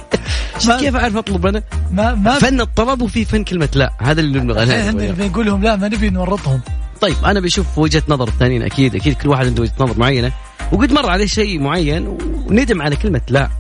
كيف 0.78 0.96
أعرف 0.96 1.16
أطلب 1.16 1.46
أنا؟ 1.46 1.62
ما 1.92 2.14
ما 2.14 2.38
فن 2.38 2.60
الطلب 2.60 3.02
وفي 3.02 3.24
فن 3.24 3.44
كلمة 3.44 3.68
لا. 3.74 3.92
هذا 4.00 4.20
اللي 4.20 4.40
نبغى 4.40 5.44
لهم 5.44 5.62
لا 5.62 5.76
ما 5.76 5.88
نبي 5.88 6.10
نورطهم. 6.10 6.60
طيب 7.04 7.24
أنا 7.24 7.40
بشوف 7.40 7.78
وجهة 7.78 8.02
نظر 8.08 8.28
الثانيين 8.28 8.62
أكيد 8.62 8.94
أكيد 8.94 9.14
كل 9.14 9.28
واحد 9.28 9.46
عنده 9.46 9.62
وجهة 9.62 9.72
نظر 9.80 9.98
معينة. 9.98 10.32
وقد 10.72 10.92
مر 10.92 11.10
عليه 11.10 11.26
شيء 11.26 11.60
معين 11.60 12.06
وندم 12.50 12.82
على 12.82 12.96
كلمة 12.96 13.20
لا. 13.28 13.50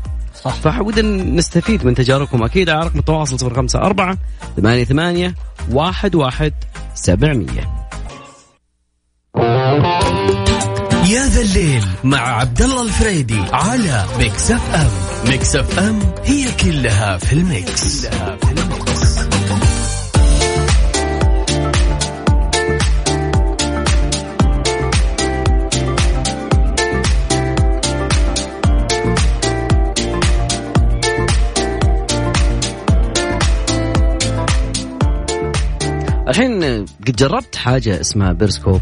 صح. 0.44 0.54
فودنا 0.54 1.24
نستفيد 1.24 1.84
من 1.84 1.94
تجاربكم. 1.94 2.42
أكيد 2.42 2.70
على 2.70 2.86
رقم 2.86 2.98
التواصل 2.98 3.46
054 3.46 4.18
88 4.56 5.34
11 5.78 6.52
700 6.94 7.46
يا 11.08 11.26
ذا 11.26 11.40
الليل 11.40 11.84
مع 12.04 12.18
عبد 12.18 12.62
الله 12.62 12.82
الفريدي 12.82 13.40
على 13.52 14.04
Mix 14.18 14.50
FM. 14.50 14.90
Mix 15.30 15.56
FM 15.56 16.00
هي 16.24 16.52
كلها 16.52 17.18
في 17.18 17.32
ال 17.32 17.47
mix, 17.47 18.06
كلها 18.06 18.36
في 18.36 18.50
ال 18.50 18.67
mix. 18.67 19.33
الحين 36.34 36.84
قد 37.06 37.16
جربت 37.16 37.56
حاجة 37.56 38.00
اسمها 38.00 38.32
بيرسكوب؟ 38.32 38.80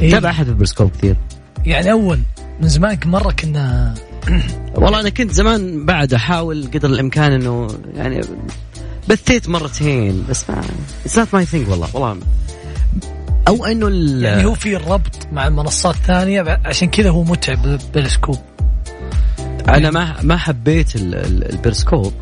إيه؟ 0.00 0.10
تابع 0.10 0.30
احد 0.30 0.46
في 0.46 0.52
بيرسكوب 0.52 0.90
كثير؟ 0.90 1.16
يعني 1.64 1.92
أول 1.92 2.20
من 2.60 2.68
زمان 2.68 2.98
مرة 3.06 3.30
كنا 3.32 3.94
والله 4.74 5.00
أنا 5.00 5.08
كنت 5.08 5.30
زمان 5.30 5.86
بعد 5.86 6.14
أحاول 6.14 6.66
قدر 6.74 6.88
الإمكان 6.88 7.32
إنه 7.32 7.68
يعني 7.94 8.20
بثيت 9.08 9.48
مرتين 9.48 10.24
بس 10.30 10.50
ما 10.50 10.60
it's 11.04 11.18
not 11.18 11.28
my 11.34 11.46
thing 11.46 11.68
والله 11.68 11.96
والله. 11.96 12.18
أو 13.48 13.64
إنه 13.64 13.88
يعني 14.26 14.44
هو 14.44 14.54
في 14.54 14.76
الربط 14.76 15.28
مع 15.32 15.48
منصات 15.48 15.94
ثانية 15.94 16.60
عشان 16.64 16.88
كذا 16.88 17.10
هو 17.10 17.22
متعب 17.22 17.78
بيرسكوب 17.94 18.38
أنا 19.68 19.90
ما 19.90 20.22
ما 20.22 20.36
حبيت 20.36 20.96
ال- 20.96 21.14
ال- 21.14 21.52
البيرسكوب 21.52 22.12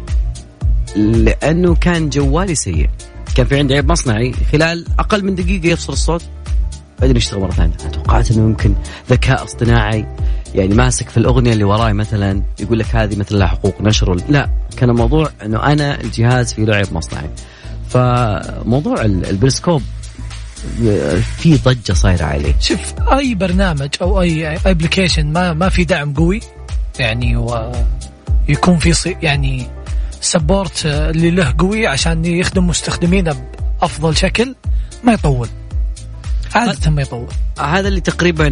لأنه 0.97 1.75
كان 1.75 2.08
جوالي 2.08 2.54
سيء. 2.54 2.90
كان 3.38 3.47
في 3.47 3.59
عندي 3.59 3.75
عيب 3.75 3.90
مصنعي. 3.92 4.33
خلال 4.52 4.85
أقل 4.99 5.25
من 5.25 5.35
دقيقة 5.35 5.66
يفصل 5.66 5.92
الصوت. 5.92 6.23
بعدين 7.00 7.16
يشتغل 7.16 7.40
مره 7.40 7.50
ثانية 7.50 7.73
توقعت 7.75 8.30
أنه 8.30 8.42
يمكن 8.42 8.75
ذكاء 9.11 9.45
اصطناعي. 9.45 10.07
يعني 10.54 10.75
ماسك 10.75 11.09
في 11.09 11.16
الأغنية 11.16 11.52
اللي 11.52 11.64
وراي 11.64 11.92
مثلا 11.92 12.42
يقول 12.61 12.78
لك 12.78 12.97
هذه 12.97 13.16
مثل 13.16 13.38
لها 13.38 13.47
حقوق 13.47 13.80
نشر. 13.80 14.11
ولا- 14.11 14.23
لا 14.28 14.49
كان 14.76 14.90
الموضوع 14.90 15.30
إنه 15.45 15.62
أنا 15.62 16.00
الجهاز 16.00 16.52
فيه 16.54 16.64
له 16.64 16.75
عيب 16.75 16.92
مصنعي. 16.92 17.30
فموضوع 17.90 19.00
ال- 19.04 19.26
البيرسكوب 19.26 19.83
في 21.37 21.57
ضجة 21.64 21.92
صايرة 21.92 22.25
عليه. 22.25 22.54
شوف 22.61 22.95
أي 23.12 23.35
برنامج 23.35 23.88
أو 24.02 24.21
أي 24.21 24.57
application 24.66 25.26
ما 25.33 25.52
ما 25.52 25.68
في 25.68 25.85
دعم 25.85 26.14
قوي 26.14 26.40
يعني 26.99 27.37
ويكون 27.37 28.78
في 28.78 29.16
يعني 29.23 29.66
support 30.20 30.87
اللي 30.87 31.30
له 31.30 31.54
قوي 31.58 31.87
عشان 31.87 32.25
يخدم 32.25 32.66
مستخدمينه 32.66 33.37
بأفضل 33.80 34.16
شكل 34.16 34.54
ما 35.04 35.12
يطول. 35.12 35.48
عادة 36.54 36.90
ما 36.90 37.02
يطول. 37.02 37.28
هذا 37.58 37.88
اللي 37.88 38.00
تقريبا 38.00 38.48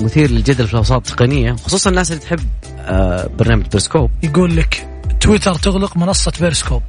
مثير 0.00 0.30
للجدل 0.30 0.66
في 0.66 0.72
الأوساط 0.72 1.10
التقنية 1.10 1.52
خصوصا 1.52 1.90
الناس 1.90 2.12
اللي 2.12 2.22
تحب 2.22 2.40
آه، 2.78 3.30
برنامج 3.38 3.66
بيرسكوب 3.66 4.10
يقول 4.22 4.56
لك 4.56 4.88
تويتر 5.20 5.54
تغلق 5.54 5.96
منصة 5.96 6.32
بيرسكوب 6.40 6.82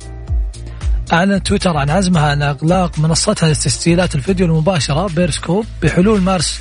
أعلن 1.13 1.43
تويتر 1.43 1.77
عن 1.77 1.89
عزمها 1.89 2.29
عن 2.29 2.41
إغلاق 2.41 2.99
منصتها 2.99 3.49
لتسجيلات 3.49 4.15
الفيديو 4.15 4.45
المباشرة 4.45 5.07
بيرسكوب 5.07 5.65
بحلول 5.81 6.21
مارس 6.21 6.59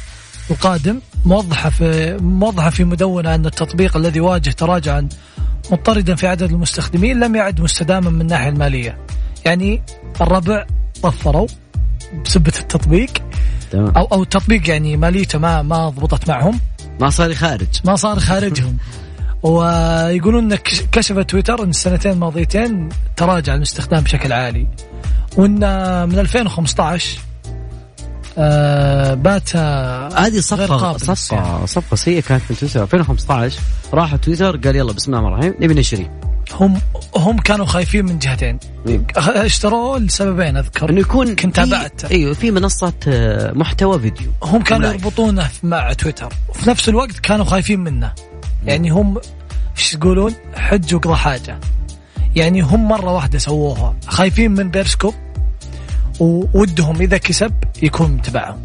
القادم 0.50 1.00
موضحة 1.24 1.70
في 1.70 2.16
موضحة 2.22 2.70
في 2.70 2.84
مدونة 2.84 3.34
أن 3.34 3.46
التطبيق 3.46 3.96
الذي 3.96 4.20
واجه 4.20 4.50
تراجعا 4.50 5.08
مضطردا 5.72 6.14
في 6.14 6.26
عدد 6.26 6.42
المستخدمين 6.42 7.20
لم 7.20 7.36
يعد 7.36 7.60
مستداما 7.60 8.10
من 8.10 8.20
الناحية 8.20 8.48
المالية. 8.48 8.98
يعني 9.44 9.82
الربع 10.20 10.66
طفروا 11.02 11.46
بسبة 12.24 12.52
التطبيق. 12.60 13.10
تمام. 13.70 13.92
أو 13.96 14.04
أو 14.04 14.22
التطبيق 14.22 14.70
يعني 14.70 14.96
ماليته 14.96 15.38
ما 15.38 15.62
ما 15.62 15.88
ضبطت 15.88 16.28
معهم. 16.28 16.60
ما 17.00 17.10
صار 17.10 17.34
خارج. 17.34 17.68
ما 17.84 17.96
صار 17.96 18.18
خارجهم. 18.20 18.76
ويقولون 19.42 20.52
أن 20.52 20.58
كش- 20.58 20.82
كشف 20.92 21.18
تويتر 21.18 21.62
أن 21.64 21.70
السنتين 21.70 22.12
الماضيتين 22.12 22.88
تراجع 23.16 23.54
الاستخدام 23.54 24.00
بشكل 24.02 24.32
عالي. 24.32 24.66
وأن 25.36 25.58
من 26.08 26.18
2015 26.18 27.18
آه 28.40 29.14
بات 29.14 29.56
هذه 29.56 30.30
غير 30.32 30.40
صفقه 30.40 30.76
قابل. 30.76 31.00
صفقه 31.00 31.66
صفقة 31.66 31.94
سيئة 31.94 32.20
كانت 32.20 32.42
في 32.42 32.54
تويتر. 32.54 32.82
2015 32.82 33.60
راح 33.94 34.16
تويتر 34.16 34.56
قال 34.56 34.76
يلا 34.76 34.92
بسم 34.92 35.14
الله 35.14 35.28
الرحمن 35.28 35.44
الرحيم 35.44 35.64
نبي 35.64 35.74
نشري 35.80 36.10
هم 36.60 36.80
هم 37.16 37.38
كانوا 37.38 37.66
خايفين 37.66 38.04
من 38.06 38.18
جهتين. 38.18 38.58
أخ- 39.18 39.28
اشتروه 39.36 39.98
لسببين 39.98 40.56
أذكر. 40.56 40.90
إنه 40.90 41.00
يكون 41.00 41.34
كنت 41.36 41.56
تابعت. 41.56 42.04
إيوه 42.04 42.34
في 42.34 42.50
منصة 42.50 42.92
آه، 43.08 43.52
محتوى 43.52 43.98
فيديو. 43.98 44.30
هم 44.42 44.62
كانوا 44.62 44.88
live. 44.88 45.02
يربطونه 45.02 45.48
مع 45.62 45.92
تويتر. 45.92 46.32
وفي 46.48 46.70
نفس 46.70 46.88
الوقت 46.88 47.18
كانوا 47.18 47.44
خايفين 47.44 47.80
منه. 47.80 48.12
يعني 48.64 48.90
هم 48.90 49.18
إيش 49.78 49.94
يقولون؟ 49.94 50.34
حج 50.54 50.94
وقضى 50.94 51.14
حاجة. 51.16 51.58
يعني 52.36 52.60
هم 52.60 52.88
مرة 52.88 53.12
واحدة 53.12 53.38
سووها. 53.38 53.96
خايفين 54.06 54.50
من 54.50 54.70
بيرسكوب. 54.70 55.14
وودهم 56.20 57.00
إذا 57.00 57.16
كسب 57.16 57.52
يكون 57.82 58.22
تبعهم. 58.22 58.58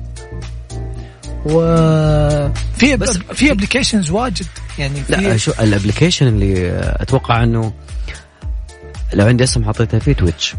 وفي 1.45 2.95
بس- 2.97 3.17
في 3.17 3.51
applications 3.51 4.11
واجد 4.11 4.45
يعني 4.79 5.01
لا 5.09 5.17
في 5.33 5.37
شو 5.39 5.51
ال 5.59 5.65
application 5.65 6.27
اللي 6.27 6.71
أتوقع 6.99 7.43
إنه 7.43 7.73
لو 9.13 9.25
عندي 9.27 9.43
اسم 9.43 9.65
حطيته 9.65 9.99
فيه 9.99 10.13
Twitch 10.13 10.55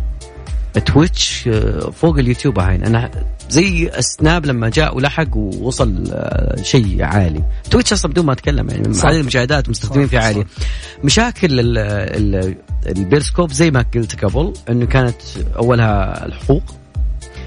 Twitch 0.87 1.49
آه، 1.49 1.91
فوق 1.91 2.19
اليوتيوب 2.19 2.59
الحين 2.59 2.85
أنا 2.85 3.11
زي 3.51 3.91
Snap 4.01 4.47
لما 4.47 4.69
جاء 4.69 4.97
ولحق 4.97 5.37
ووصل 5.37 6.05
آه، 6.13 6.63
شيء 6.63 7.03
عالي. 7.03 7.43
Twitch 7.71 7.93
أصلا 7.93 8.11
بدون 8.11 8.27
ما 8.27 8.33
أتكلم 8.33 8.69
يعني 8.71 8.95
صح. 8.95 9.07
عدد 9.07 9.17
المشاهدات 9.17 9.69
مستخدمين 9.69 10.09
فيه 10.09 10.19
صح. 10.19 10.25
عاليه 10.25 10.47
مشاكل 11.05 11.61
ال- 11.61 11.79
ال- 11.79 12.57
البيرسكوب 12.87 13.53
زي 13.53 13.71
ما 13.71 13.85
قلت 13.95 14.25
قبل 14.25 14.53
إنه 14.71 14.87
كانت 14.87 15.17
أولها 15.57 16.27
الحقوق. 16.27 16.63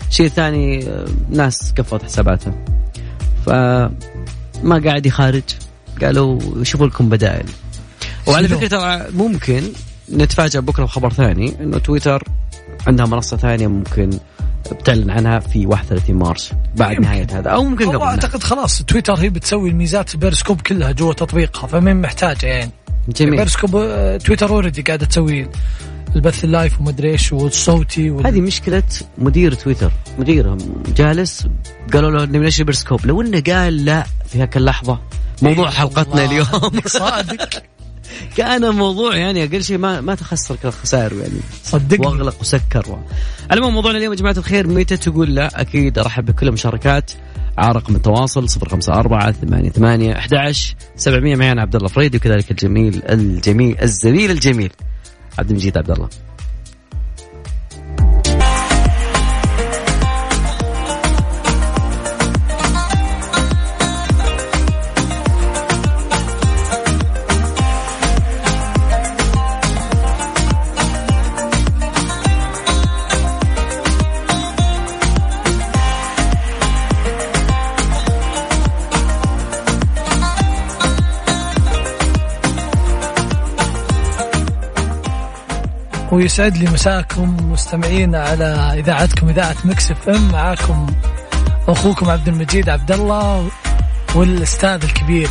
شيء 0.10 0.28
ثاني 0.28 0.88
ناس 1.30 1.74
قفلت 1.78 2.04
حساباتها 2.04 2.54
فما 3.46 4.82
قاعد 4.86 5.06
يخارج. 5.06 5.44
قالوا 6.02 6.64
شوفوا 6.64 6.88
لكم 6.88 7.10
بدائل. 7.10 7.46
وعلى؟ 8.28 8.48
فكرة 8.48 8.68
ترى 8.68 9.06
ممكن 9.14 9.64
نتفاجأ 10.14 10.60
بكرة 10.60 10.84
بخبر 10.84 11.14
ثاني 11.14 11.56
إنه 11.62 11.78
تويتر 11.78 12.24
عندها 12.88 13.06
منصة 13.06 13.38
ثانية 13.38 13.68
ممكن 13.68 14.10
بتعلن 14.72 15.10
عنها 15.10 15.40
في 15.40 15.66
31 15.66 16.16
مارس 16.16 16.52
بعد 16.76 16.92
يمكن. 16.92 17.04
نهاية 17.04 17.28
هذا 17.32 17.50
أو 17.50 17.64
ممكن 17.64 17.90
قبل 17.90 18.02
أعتقد 18.02 18.44
خلاص 18.44 18.82
تويتر 18.84 19.14
هي 19.14 19.30
بتسوي 19.30 19.70
الميزات 19.70 20.16
بيرسكوب 20.16 20.62
كلها 20.62 20.92
جوا 20.92 21.14
تطبيقها 21.14 21.68
فمين 21.68 22.02
محتاجة 22.02 22.46
يعني. 22.46 22.72
جميل. 23.10 23.38
بيرسكوب 23.38 23.76
آه، 23.76 24.18
تويتر 24.18 24.50
already 24.50 24.82
قاعدة 24.82 25.06
تسوي 25.06 25.48
البث 26.16 26.44
ال 26.44 26.51
live 26.51 26.82
ومدري 26.82 27.12
إيش 27.12 27.34
والصوتي 27.34 28.10
وال... 28.10 28.28
هذه 28.28 28.42
مشكلة 28.42 28.84
مدير 29.18 29.54
تويتر. 29.54 29.92
مديرهم 30.20 30.58
جالس 30.98 31.48
قالوا 31.94 32.12
له 32.12 32.26
نبي 32.26 32.40
نشري 32.40 32.64
بيرسكوب 32.64 33.06
لو 33.06 33.22
إنه 33.22 33.44
قال 33.48 33.86
لا 33.86 34.06
في 34.28 34.42
هاك 34.42 34.58
اللحظة 34.58 35.00
موضوع 35.42 35.68
إيه 35.68 35.74
حلقتنا 35.74 36.26
اليوم. 36.26 36.82
صادق. 36.86 37.50
كان 38.38 38.64
الموضوع 38.64 39.16
يعني 39.16 39.44
أقل 39.44 39.64
شيء 39.64 39.78
ما 39.78 40.02
ما 40.02 40.16
تخسر 40.16 40.72
خسائر 40.72 41.14
يعني. 41.14 41.40
صدقني. 41.64 42.08
واغلق 42.08 42.42
وسكر. 42.42 42.92
و... 42.92 43.00
العموم 43.52 43.74
موضوعنا 43.74 43.98
اليوم 43.98 44.14
يا 44.14 44.18
جماعة 44.18 44.36
الخير 44.38 44.68
متى 44.68 44.98
تقول 44.98 45.36
لا؟ 45.36 45.62
أكيد 45.62 46.00
أرحب 46.00 46.26
بكل 46.26 46.48
المشاركات. 46.48 47.12
على 47.58 47.72
رقم 47.72 47.96
التواصل 47.96 48.48
054 48.64 49.34
88 49.34 50.12
11 50.12 50.76
700 50.96 51.36
معي 51.36 51.52
أنا 51.52 51.62
عبد 51.62 51.76
الله 51.76 51.88
فريدي 51.88 52.18
وكذلك 52.18 52.52
الجميل 52.52 53.02
الجميل 53.10 53.76
الزميل 53.82 54.32
الجميل. 54.32 54.72
عبد 55.40 55.50
المجيد 55.50 55.78
عبد 55.78 55.92
الله. 55.92 56.10
ويسعد 86.12 86.58
لي 86.58 86.70
مساكم 86.72 87.52
مستمعين 87.52 88.16
على 88.16 88.74
إذاعتكم 88.80 89.30
إذاعة 89.30 89.56
Mix 89.66 89.92
FM. 89.92 90.32
معاكم 90.32 90.88
أخوكم 91.68 92.10
عبد 92.10 92.28
المجيد 92.28 92.70
عبد 92.70 92.92
الله 92.92 93.48
والأستاذ 94.16 94.84
الكبير 94.84 95.30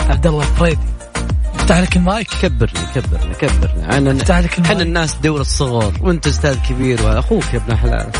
عبد 0.00 0.26
الله 0.26 0.42
الفريدي. 0.42 0.80
افتح 1.54 1.78
لك 1.78 1.96
المايك. 1.96 2.28
كبرني 2.42 2.80
كبرني 2.94 3.34
كبرني 3.34 3.98
أنا 3.98 4.12
افتح 4.12 4.38
لك 4.38 4.54
المايك. 4.58 4.70
إحنا 4.72 4.82
الناس 4.82 5.14
دور 5.14 5.40
الصغر 5.40 5.92
وأنت 6.00 6.26
أستاذ 6.26 6.56
كبير 6.68 7.02
وأخوك 7.02 7.44
يا 7.54 7.58
ابن 7.58 7.76
حلال. 7.76 8.10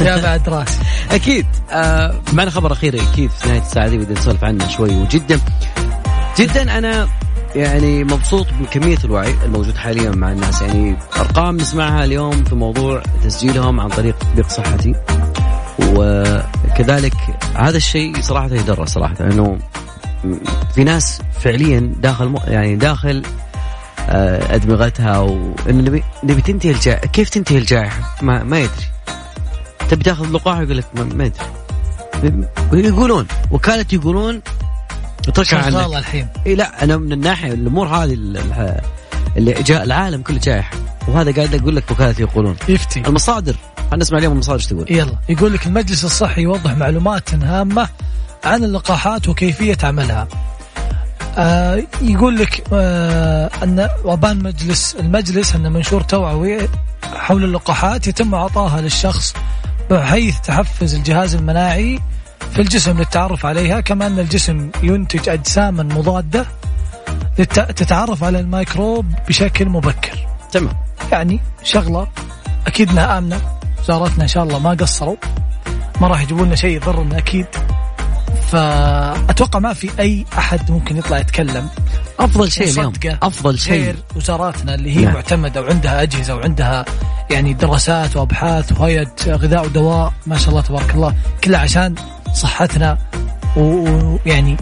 يا 0.00 0.22
بعد 0.22 0.48
راسي. 0.48 0.78
أكيد. 1.16 1.46
آه 1.70 2.14
معنا 2.32 2.50
خبر 2.50 2.72
أخير 2.72 2.94
أكيد 3.02 3.30
في 3.30 3.48
نهاية 3.48 3.60
الساعة 3.60 3.88
دي 3.88 3.98
بدنا 3.98 4.18
نسولف 4.18 4.44
عنه 4.44 4.68
شوي 4.68 4.96
وجدا. 4.96 5.40
جدا 6.38 6.78
أنا 6.78 7.08
يعني 7.56 8.04
مبسوط 8.04 8.46
بكمية 8.60 8.98
الوعي 9.04 9.34
الموجود 9.44 9.76
حاليا 9.76 10.10
مع 10.10 10.32
الناس. 10.32 10.62
يعني 10.62 10.96
أرقام 11.16 11.56
نسمعها 11.56 12.04
اليوم 12.04 12.44
في 12.44 12.54
موضوع 12.54 13.02
تسجيلهم 13.24 13.80
عن 13.80 13.88
طريق 13.88 14.18
تطبيق 14.18 14.48
صحتي. 14.48 14.94
وكذلك 15.80 17.14
هذا 17.54 17.76
الشيء 17.76 18.20
صراحة 18.20 18.46
يدرس 18.46 18.88
صراحة 18.88 19.14
انه 19.20 19.58
في 20.74 20.84
ناس 20.84 21.22
فعليا 21.40 21.92
داخل 22.00 22.34
يعني 22.46 22.76
داخل 22.76 23.22
آه، 24.08 24.54
أدمغتها 24.54 25.18
وانه 25.18 26.02
نبي 26.24 26.42
تنتهي 26.42 26.70
الجائحة. 26.70 27.06
كيف 27.06 27.28
تنتهي 27.28 27.58
الجائحة؟ 27.58 28.16
ما 28.22 28.42
ما 28.42 28.58
يدري. 28.58 28.86
تبي 29.88 30.04
تاخذ 30.04 30.32
لقاح 30.32 30.58
يقول 30.58 30.76
لك 30.76 30.84
ما 30.94 31.24
يدري. 31.24 31.46
يقولون 32.72 33.26
وكالة 33.50 33.86
يقولون 33.92 34.42
اتركها 35.28 35.62
عنك 35.62 35.96
الحين. 35.96 36.28
إي 36.46 36.54
لا 36.54 36.84
أنا 36.84 36.96
من 36.96 37.12
الناحية 37.12 37.52
الأمور 37.52 37.88
هذه 37.88 38.12
اللي 39.36 39.52
جاء 39.52 39.82
العالم 39.84 40.22
كله 40.22 40.38
جائحه 40.38 40.76
وهذا 41.08 41.32
قاعد 41.32 41.54
أقول 41.54 41.76
لك 41.76 41.90
وكالة 41.90 42.14
يقولون. 42.18 42.56
يفتي. 42.68 43.00
المصادر 43.00 43.56
خلينا 43.76 43.96
نسمع 43.96 44.18
اليوم 44.18 44.32
المصادر 44.32 44.58
إيش 44.58 44.66
تقول. 44.66 44.86
يلا. 44.92 45.18
يقول 45.28 45.52
لك 45.52 45.66
المجلس 45.66 46.04
الصحي 46.04 46.42
يوضح 46.42 46.76
معلومات 46.76 47.34
هامة 47.34 47.88
عن 48.44 48.64
اللقاحات 48.64 49.28
وكيفية 49.28 49.78
عملها. 49.82 50.28
آه 51.38 51.82
يقول 52.02 52.36
لك 52.38 52.64
آه 52.72 53.50
أن 53.62 53.88
وبان 54.04 54.42
مجلس 54.42 54.96
المجلس 55.00 55.54
أن 55.54 55.72
منشور 55.72 56.00
توعوي 56.00 56.68
حول 57.14 57.44
اللقاحات 57.44 58.06
يتم 58.06 58.34
اعطائها 58.34 58.80
للشخص 58.80 59.34
بحيث 59.90 60.40
تحفز 60.40 60.94
الجهاز 60.94 61.34
المناعي 61.34 62.00
في 62.52 62.62
الجسم 62.62 62.98
للتعرف 62.98 63.46
عليها 63.46 63.80
كما 63.80 64.06
أن 64.06 64.18
الجسم 64.18 64.70
ينتج 64.82 65.28
أجساما 65.28 65.82
مضادة 65.82 66.46
تتعرف 67.52 68.24
على 68.24 68.40
الميكروب 68.40 69.06
بشكل 69.28 69.68
مبكر. 69.68 70.26
تمام. 70.52 70.76
يعني 71.12 71.40
شغلة 71.62 72.06
أكيد 72.66 72.90
أنها 72.90 73.18
آمنة. 73.18 73.40
وزارتنا 73.82 74.22
إن 74.22 74.28
شاء 74.28 74.42
الله 74.42 74.58
ما 74.58 74.70
قصروا 74.70 75.16
ما 76.00 76.08
راح 76.08 76.22
يجيبوا 76.22 76.46
لنا 76.46 76.56
شيء 76.56 76.76
يضرنا 76.76 77.18
أكيد. 77.18 77.46
فأتوقع 78.50 79.58
ما 79.58 79.72
في 79.72 79.90
أي 79.98 80.24
أحد 80.38 80.70
ممكن 80.70 80.96
يطلع 80.96 81.18
يتكلم. 81.18 81.68
أفضل 82.18 82.52
شيء 82.52 82.68
اليوم. 82.68 82.92
أفضل 83.22 83.58
شيء. 83.58 83.82
غير 83.82 83.96
وزاراتنا 84.16 84.74
اللي 84.74 84.96
هي 84.96 85.04
نعم. 85.04 85.14
معتمدة 85.14 85.62
وعندها 85.62 86.02
أجهزة 86.02 86.34
وعندها 86.34 86.84
يعني 87.30 87.52
دراسات 87.54 88.16
وأبحاث 88.16 88.80
وهيئة 88.80 89.14
غذاء 89.28 89.64
ودواء. 89.64 90.12
ما 90.26 90.38
شاء 90.38 90.50
الله 90.50 90.60
تبارك 90.60 90.94
الله. 90.94 91.14
كلها 91.44 91.60
عشان 91.60 91.94
صحتنا 92.36 92.98
ويعني 93.56 94.56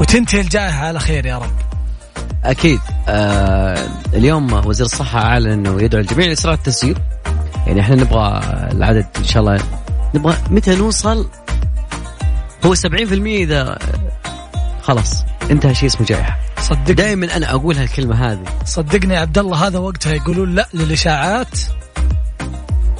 وتنتهي 0.00 0.40
الجائحة 0.40 0.86
على 0.86 1.00
خير 1.00 1.26
يا 1.26 1.38
رب. 1.38 1.52
أكيد. 2.44 2.80
آه 3.08 3.88
اليوم 4.14 4.52
وزير 4.66 4.86
الصحة 4.86 5.18
أعلن 5.22 5.50
أنه 5.50 5.82
يدعو 5.82 6.00
الجميع 6.00 6.26
لإسراء 6.26 6.54
التسجيل. 6.54 6.98
يعني 7.66 7.80
إحنا 7.80 7.96
نبغى 7.96 8.40
العدد 8.72 9.06
إن 9.18 9.24
شاء 9.24 9.42
الله 9.42 9.58
نبغى 10.14 10.36
متى 10.50 10.76
نوصل؟ 10.76 11.28
هو 12.66 12.74
70% 12.74 12.82
إذا 13.26 13.78
خلاص 14.82 15.24
انتهى 15.50 15.74
شيء 15.74 15.88
اسمه 15.88 16.06
جائحة. 16.06 16.38
صدق. 16.60 16.92
دائما 16.92 17.36
أنا 17.36 17.50
أقول 17.50 17.76
هالكلمة 17.76 18.32
هذه. 18.32 18.44
صدقني 18.64 19.14
يا 19.14 19.20
عبد 19.20 19.38
الله 19.38 19.66
هذا 19.66 19.78
وقتها 19.78 20.12
يقولون 20.12 20.54
لا 20.54 20.68
للإشاعات. 20.74 21.58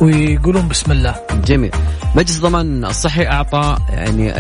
ويقولون 0.00 0.68
بسم 0.68 0.92
الله. 0.92 1.14
جميل. 1.44 1.70
مجلس 2.14 2.36
الضمان 2.36 2.84
الصحي 2.84 3.26
أعطى 3.26 3.76
يعني 3.88 4.32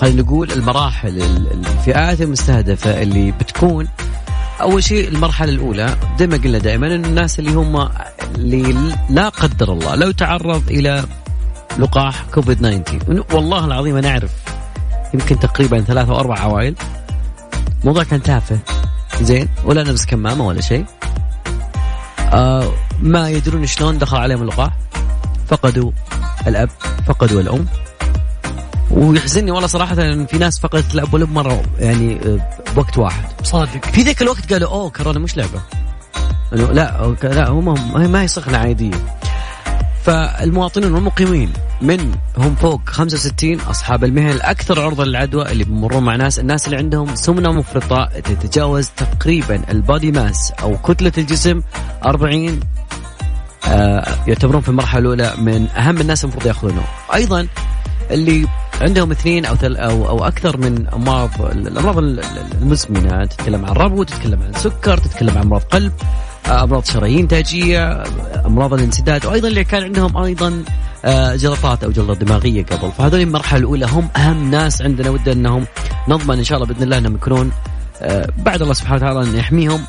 خلينا 0.00 0.22
نقول 0.22 0.52
المراحل 0.52 1.22
الفئات 1.52 2.20
المستهدفة 2.20 3.02
اللي 3.02 3.32
بتكون 3.32 3.88
أول 4.60 4.84
شيء 4.84 5.08
المرحلة 5.08 5.52
الأولى. 5.52 5.96
زي 6.18 6.26
ما 6.26 6.36
قلنا 6.36 6.58
دائما 6.58 6.86
الناس 6.86 7.38
اللي 7.38 7.50
هم 7.50 7.88
اللي 8.34 8.74
لا 9.10 9.28
قدر 9.28 9.72
الله 9.72 9.94
لو 9.94 10.10
تعرض 10.10 10.62
إلى 10.70 11.04
لقاح 11.78 12.24
كوفيد 12.34 12.58
19 12.58 13.24
والله 13.34 13.64
العظيم 13.64 13.96
أنا 13.96 14.08
أعرف 14.08 14.30
يمكن 15.14 15.38
تقريبا 15.38 15.80
ثلاثة 15.80 16.12
أو 16.12 16.18
أربع 16.20 16.38
عوائل. 16.38 16.74
الموضوع 17.80 18.02
كان 18.02 18.22
تافه. 18.22 18.58
زين 19.22 19.48
ولا 19.64 19.80
لابس 19.80 20.06
كمامة 20.06 20.46
ولا 20.46 20.60
شيء. 20.60 20.84
آه 22.32 22.72
ما 23.00 23.30
يدرون 23.30 23.66
شلون 23.66 23.98
دخل 23.98 24.16
عليهم 24.16 24.42
اللقاح. 24.42 24.76
فقدوا 25.48 25.90
الأب 26.46 26.70
فقدوا 27.06 27.40
الأم. 27.40 27.66
ويحزنني 28.90 29.50
والله 29.50 29.66
صراحة 29.66 30.12
إن 30.12 30.26
في 30.26 30.38
ناس 30.38 30.60
فقدت 30.60 30.94
الأب 30.94 31.14
والأم 31.14 31.34
مرة 31.34 31.62
يعني 31.78 32.20
بوقت 32.74 32.98
واحد. 32.98 33.24
صادق. 33.42 33.84
في 33.84 34.02
ذاك 34.02 34.22
الوقت 34.22 34.52
قالوا 34.52 34.68
أوه 34.70 34.90
كورونا 34.90 35.18
مش 35.18 35.36
لعبة. 35.36 35.60
لا 36.52 37.14
لا 37.22 37.48
هم 37.48 38.10
ما 38.12 38.22
هي 38.22 38.28
سخنة 38.28 38.58
عادية. 38.58 38.90
فالمواطنين 40.04 40.92
والمقيمين 40.92 41.52
من 41.82 42.12
هم 42.38 42.54
فوق 42.54 42.80
65 42.86 43.60
أصحاب 43.60 44.04
المهن 44.04 44.30
الأكثر 44.30 44.80
عرضة 44.80 45.04
للعدوى 45.04 45.52
اللي 45.52 45.64
بيمرون 45.64 46.02
مع 46.02 46.16
ناس 46.16 46.38
الناس 46.38 46.66
اللي 46.66 46.76
عندهم 46.76 47.14
سمنة 47.14 47.52
مفرطة 47.52 48.04
تتجاوز 48.04 48.88
تقريبا 48.96 49.62
البادي 49.70 50.12
ماس 50.12 50.52
أو 50.62 50.78
كتلة 50.78 51.12
الجسم 51.18 51.62
40 52.04 52.48
آه 52.48 52.75
يعتبرون 54.26 54.60
في 54.60 54.68
المرحلة 54.68 55.00
الأولى 55.00 55.32
من 55.38 55.68
أهم 55.68 56.00
الناس 56.00 56.24
المفروض 56.24 56.46
يأخذونه. 56.46 56.82
أيضا 57.14 57.46
اللي 58.10 58.46
عندهم 58.80 59.10
اثنين 59.10 59.44
أو 59.44 59.56
أو 59.64 60.08
أو 60.08 60.24
أكثر 60.24 60.56
من 60.56 60.88
أمراض 60.88 61.30
الأمراض 61.42 61.98
المزمنة. 62.62 63.24
تتكلم 63.24 63.66
عن 63.66 63.72
ربو 63.72 64.02
تتكلم 64.02 64.42
عن 64.42 64.52
سكر 64.52 64.98
تتكلم 64.98 65.38
عن 65.38 65.42
أمراض 65.42 65.62
قلب 65.62 65.92
أمراض 66.46 66.84
شرايين 66.84 67.28
تاجية 67.28 68.02
أمراض 68.46 68.74
الانسداد. 68.74 69.26
وأيضا 69.26 69.48
اللي 69.48 69.64
كان 69.64 69.82
عندهم 69.82 70.16
أيضا 70.16 70.64
آه، 71.04 71.36
جلطات 71.36 71.84
أو 71.84 71.90
جلطة 71.90 72.14
دماغية 72.14 72.64
قبل. 72.64 72.92
فهذول 72.92 73.20
المرحلة 73.20 73.58
الأولى 73.58 73.86
هم 73.86 74.08
أهم 74.16 74.50
ناس 74.50 74.82
عندنا. 74.82 75.10
ودنا 75.10 75.32
أنهم 75.32 75.66
نضمن 76.08 76.38
إن 76.38 76.44
شاء 76.44 76.58
الله 76.58 76.68
بإذن 76.68 76.82
الله 76.82 76.98
أنهم 76.98 77.14
يكونون 77.14 77.52
آه، 78.02 78.28
بعد 78.36 78.62
الله 78.62 78.74
سبحانه 78.74 78.96
وتعالى 78.96 79.22
انه 79.22 79.38
يحميهم. 79.38 79.80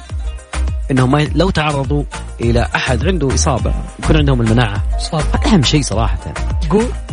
إنهم 0.92 1.12
ما 1.12 1.28
لو 1.36 1.50
تعرضوا 1.50 2.04
إلى 2.42 2.68
أحد 2.76 3.06
عنده 3.06 3.34
إصابة 3.34 3.74
يكون 4.04 4.18
عندهم 4.18 4.42
المناعة. 4.42 4.84
صح. 5.12 5.24
أهم 5.46 5.64
شيء 5.64 5.82
صراحة. 5.82 6.34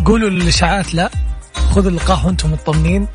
قولوا 0.06 0.30
للإشاعات 0.30 0.94
لا. 0.94 1.10
خذوا 1.54 1.90
اللقاح 1.90 2.24
وأنتم 2.24 2.52
مطمنين. 2.52 3.06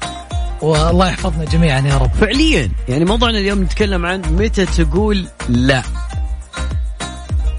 والله 0.61 1.07
يحفظنا 1.07 1.45
جميعا 1.45 1.79
يا 1.79 1.97
رب. 1.97 2.11
فعليا. 2.13 2.71
يعني 2.89 3.05
موضوعنا 3.05 3.37
اليوم 3.37 3.63
نتكلم 3.63 4.05
عن 4.05 4.21
متى 4.21 4.65
تقول 4.65 5.25
لا. 5.49 5.83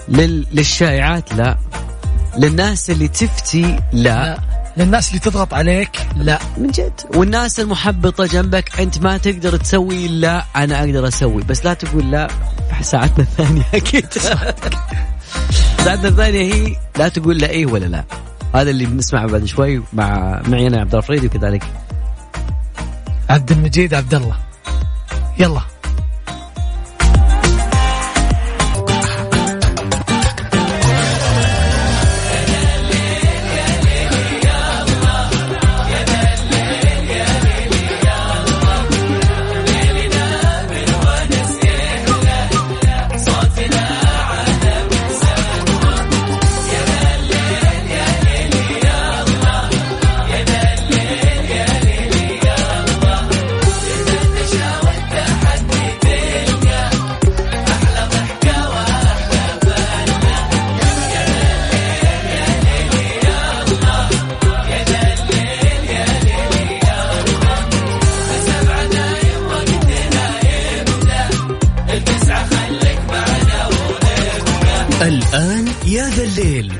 لل... 0.09 0.47
للشائعات 0.53 1.35
لا. 1.35 1.59
للناس 2.39 2.91
اللي 2.91 3.09
تفتي 3.09 3.63
لا, 3.63 3.81
لا. 3.93 4.39
للناس 4.81 5.09
اللي 5.09 5.19
تضغط 5.21 5.55
عليك؟ 5.55 6.07
لا. 6.17 6.39
من 6.59 6.67
جد. 6.71 6.93
والناس 7.15 7.61
المحبطة 7.61 8.27
جنبك 8.27 8.81
أنت 8.81 8.99
ما 8.99 9.17
تقدر 9.17 9.57
تسوي 9.57 10.09
لا 10.09 10.45
أنا 10.57 10.81
أقدر 10.81 11.09
أسوي. 11.09 11.43
بس 11.43 11.65
لا 11.65 11.75
تقول 11.75 12.11
لا 12.11 12.29
في 12.79 12.83
ساعتنا 12.85 13.25
الثانية 13.25 13.63
أكيد. 13.75 14.13
ساعتنا 15.85 16.09
الثانية 16.09 16.55
هي 16.55 16.77
لا 16.99 17.09
تقول 17.09 17.39
لا 17.39 17.51
إيه 17.51 17.67
ولا 17.67 17.87
لا. 17.87 18.05
هذا 18.55 18.71
اللي 18.71 18.87
بنسمعه 18.87 19.27
بعد 19.27 19.45
شوي 19.45 19.83
مع 19.93 20.43
معي 20.49 20.67
أنا 20.67 20.81
عبد 20.81 20.95
الفريدي 20.95 21.27
وكذلك 21.27 21.63
عبد 23.31 23.51
المجيد 23.53 23.95
عبد 23.95 24.15
الله. 24.15 24.37
يلا. 25.39 25.61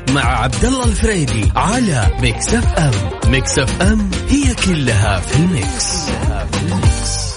مع 0.09 0.25
عبد 0.25 0.65
الله 0.65 0.83
الفريدي 0.83 1.51
على 1.55 2.07
Mix 2.21 2.53
FM. 2.53 3.31
Mix 3.31 3.59
FM 3.59 4.09
هي 4.29 4.55
كلها 4.55 5.19
في 5.19 5.35
ال 5.35 5.49
mix, 5.49 6.05
كلها 6.05 6.45
في 6.45 6.61
ال 6.63 6.77
mix. 6.77 7.31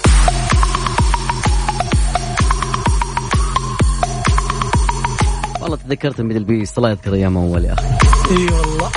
والله 5.61 5.77
تذكرت 5.77 6.21
MDL 6.21 6.43
Beast 6.43 6.77
الله 6.77 6.89
يذكر 6.89 7.13
أيام 7.13 7.37
أول 7.37 7.65
يا 7.65 7.73
أخي. 7.73 7.87
إي 8.31 8.45
والله. 8.45 8.91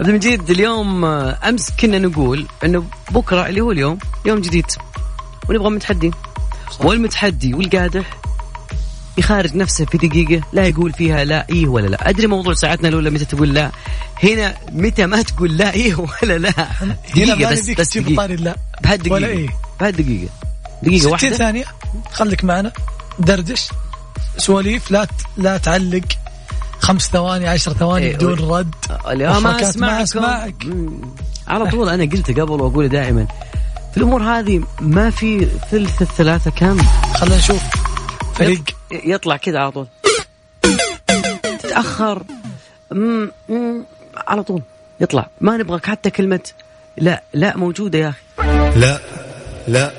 عبد 0.00 0.08
المجيد 0.08 0.50
اليوم 0.50 1.04
أمس 1.04 1.70
كنا 1.80 1.98
نقول 1.98 2.46
إنه 2.64 2.84
بكرة 3.10 3.46
اللي 3.46 3.60
هو 3.60 3.72
اليوم 3.72 3.98
يوم 4.24 4.40
جديد. 4.40 4.66
ونبغى 5.48 5.70
متحدين 5.70 6.12
والمتحدي 6.80 7.54
والقادح 7.54 8.04
يخارج 9.18 9.56
نفسه 9.56 9.84
في 9.84 9.98
دقيقة 9.98 10.42
لا 10.52 10.66
يقول 10.66 10.92
فيها 10.92 11.24
لا 11.24 11.46
إيه 11.50 11.66
ولا 11.66 11.86
لا. 11.86 12.08
أدري 12.10 12.26
موضوع 12.26 12.54
ساعتنا 12.54 12.88
الأولى 12.88 13.10
متى 13.10 13.24
تقول 13.24 13.54
لا. 13.54 13.70
هنا 14.22 14.54
متى 14.72 15.06
ما 15.06 15.22
تقول 15.22 15.56
لا 15.56 15.72
إيه 15.74 15.94
ولا 16.22 16.38
لا. 16.38 16.52
دقيقة 17.16 17.50
بس 17.52 17.70
بس 17.70 17.98
دقيقة. 17.98 18.26
لا 18.26 18.56
بهالدقيقة 18.82 19.14
ولا 19.14 19.26
إيه. 19.26 19.48
بهالدقيقة 19.80 20.28
دقيقة. 20.82 20.98
60 20.98 21.12
واحدة. 21.12 21.36
ثانية. 21.36 21.64
خليك 22.12 22.44
معنا. 22.44 22.72
دردش. 23.18 23.68
سواليف 24.38 24.90
لا 24.90 25.06
لا 25.36 25.56
تعلق. 25.56 26.04
خمس 26.80 27.08
ثواني 27.10 27.48
عشر 27.48 27.72
ثواني 27.72 28.06
إيه، 28.06 28.16
بدون 28.16 28.38
رد. 28.50 28.74
اليوم 29.10 29.42
ما. 29.76 30.04
مم. 30.64 31.00
على 31.48 31.70
طول 31.70 31.88
أنا 31.88 32.04
قلت 32.04 32.30
قبل 32.30 32.60
واقول 32.60 32.88
دائما. 32.88 33.26
في 33.92 33.96
الأمور 33.96 34.22
هذه 34.22 34.62
ما 34.80 35.10
في 35.10 35.48
ثلث 35.70 36.02
الثلاثة 36.02 36.50
كامل 36.50 36.84
خلينا 37.14 37.36
نشوف. 37.36 37.62
فريق 38.34 38.62
يطلع 38.92 39.36
كذا 39.36 39.58
على 39.58 39.70
طول 39.70 39.86
تتاخر 41.58 42.22
مم. 42.90 43.30
مم. 43.48 43.84
على 44.26 44.42
طول 44.42 44.62
يطلع 45.00 45.26
ما 45.40 45.56
نبغاك 45.56 45.86
حتى 45.86 46.10
كلمه 46.10 46.40
لا 46.96 47.22
لا 47.34 47.56
موجوده 47.56 47.98
يا 47.98 48.08
أخي 48.08 48.20
لا 48.80 49.00
لا 49.68 49.92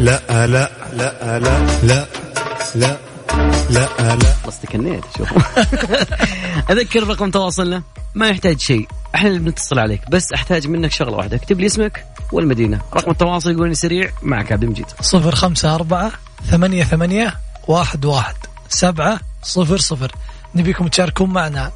لا 0.00 0.20
لا 0.20 0.20
لا 0.30 0.70
لا 0.92 1.38
لا 1.82 2.06
لا 2.74 2.96
لا 3.70 3.88
لا 4.16 4.32
خلاص 4.42 4.60
تكنيت 4.60 5.04
شوف 5.18 5.28
اذكر 6.70 7.06
رقم 7.08 7.30
تواصلنا 7.30 7.82
ما 8.14 8.28
يحتاج 8.28 8.58
شيء 8.60 8.88
إحنا 9.14 9.28
اللي 9.28 9.38
بنتصل 9.40 9.78
عليك 9.78 10.10
بس 10.10 10.32
احتاج 10.32 10.66
منك 10.66 10.90
شغله 10.92 11.16
واحدة 11.16 11.36
اكتب 11.36 11.60
لي 11.60 11.66
اسمك 11.66 12.04
والمدينه 12.32 12.80
رقم 12.94 13.10
التواصل 13.10 13.50
يقول 13.50 13.68
لي 13.68 13.74
سريع 13.74 14.10
معك 14.22 14.52
عبد 14.52 14.62
المجيد 14.62 14.86
صفر 15.00 15.34
خمسة 15.34 15.74
أربعة 15.74 16.12
ثمانية 16.50 16.84
ثمانية 16.84 17.34
واحد 17.68 18.04
واحد. 18.04 18.34
سبعة 18.68 19.20
صفر 19.42 19.78
صفر. 19.78 20.12
نبيكم 20.54 20.88
تشاركون 20.88 21.30
معنا 21.30 21.70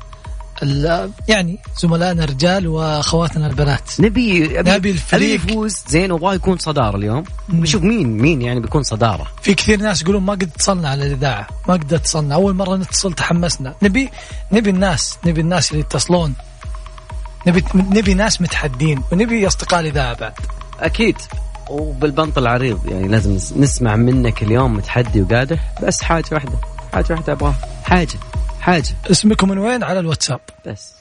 ال- 0.63 1.11
يعني 1.29 1.59
زملائنا 1.79 2.25
الرجال 2.25 2.69
واخواتنا 2.69 3.47
البنات. 3.47 3.91
نبي 4.01 4.61
أبي 4.61 4.71
نبي 4.71 4.91
الفريق. 4.91 5.41
أبي 5.41 5.53
يفوز؟ 5.53 5.85
زين 5.89 6.13
وابغاه 6.13 6.35
يكون 6.35 6.59
صدارة 6.59 6.97
اليوم. 6.97 7.25
مم. 7.49 7.61
بشوف 7.61 7.83
مين 7.83 8.19
مين 8.19 8.43
يعني 8.43 8.61
بيكون 8.61 8.83
صدارة. 8.83 9.27
في 9.43 9.55
كثير 9.55 9.81
ناس 9.81 10.03
يقولون 10.03 10.23
ما 10.23 10.33
قد 10.33 10.43
اتصلنا 10.43 10.89
على 10.89 11.07
الإذاعة. 11.07 11.47
ما 11.69 11.75
قد 11.75 11.95
اتصلنا. 11.95 12.35
أول 12.35 12.55
مرة 12.55 12.77
نتصل 12.77 13.13
تحمسنا. 13.13 13.75
نبي 13.83 14.11
نبي 14.53 14.71
الناس 14.71 15.19
نبي 15.27 15.41
الناس 15.41 15.71
اللي 15.71 15.81
يتصلون. 15.81 16.35
نبي 17.47 17.65
نبي 17.75 18.15
ناس 18.15 18.41
متحدين. 18.41 19.03
ونبي 19.13 19.47
أصدقاء 19.47 19.81
الإذاعة 19.81 20.15
بعد. 20.15 20.33
أكيد. 20.81 21.17
وبالبنط 21.71 22.39
العريض 22.39 22.87
يعني 22.87 23.09
لازم 23.09 23.39
نس- 23.39 23.57
نسمع 23.57 23.97
منك 23.97 24.43
اليوم 24.43 24.75
متحدي 24.77 25.23
وقادح 25.23 25.73
بس 25.83 26.03
حاجة 26.03 26.25
واحدة 26.33 26.53
حاجة 26.93 27.07
واحدة 27.11 27.33
أبغاها. 27.33 27.55
حاجة 27.85 28.19
حاجة. 28.61 28.89
اسمكم 29.11 29.49
من 29.49 29.59
وين؟ 29.59 29.83
على 29.85 30.01
الواتساب. 30.01 30.41
بس. 30.67 30.93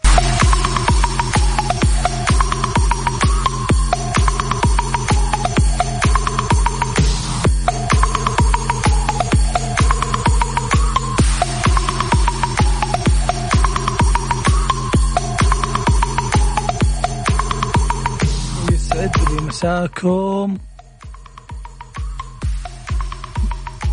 مساكم. 19.65 20.58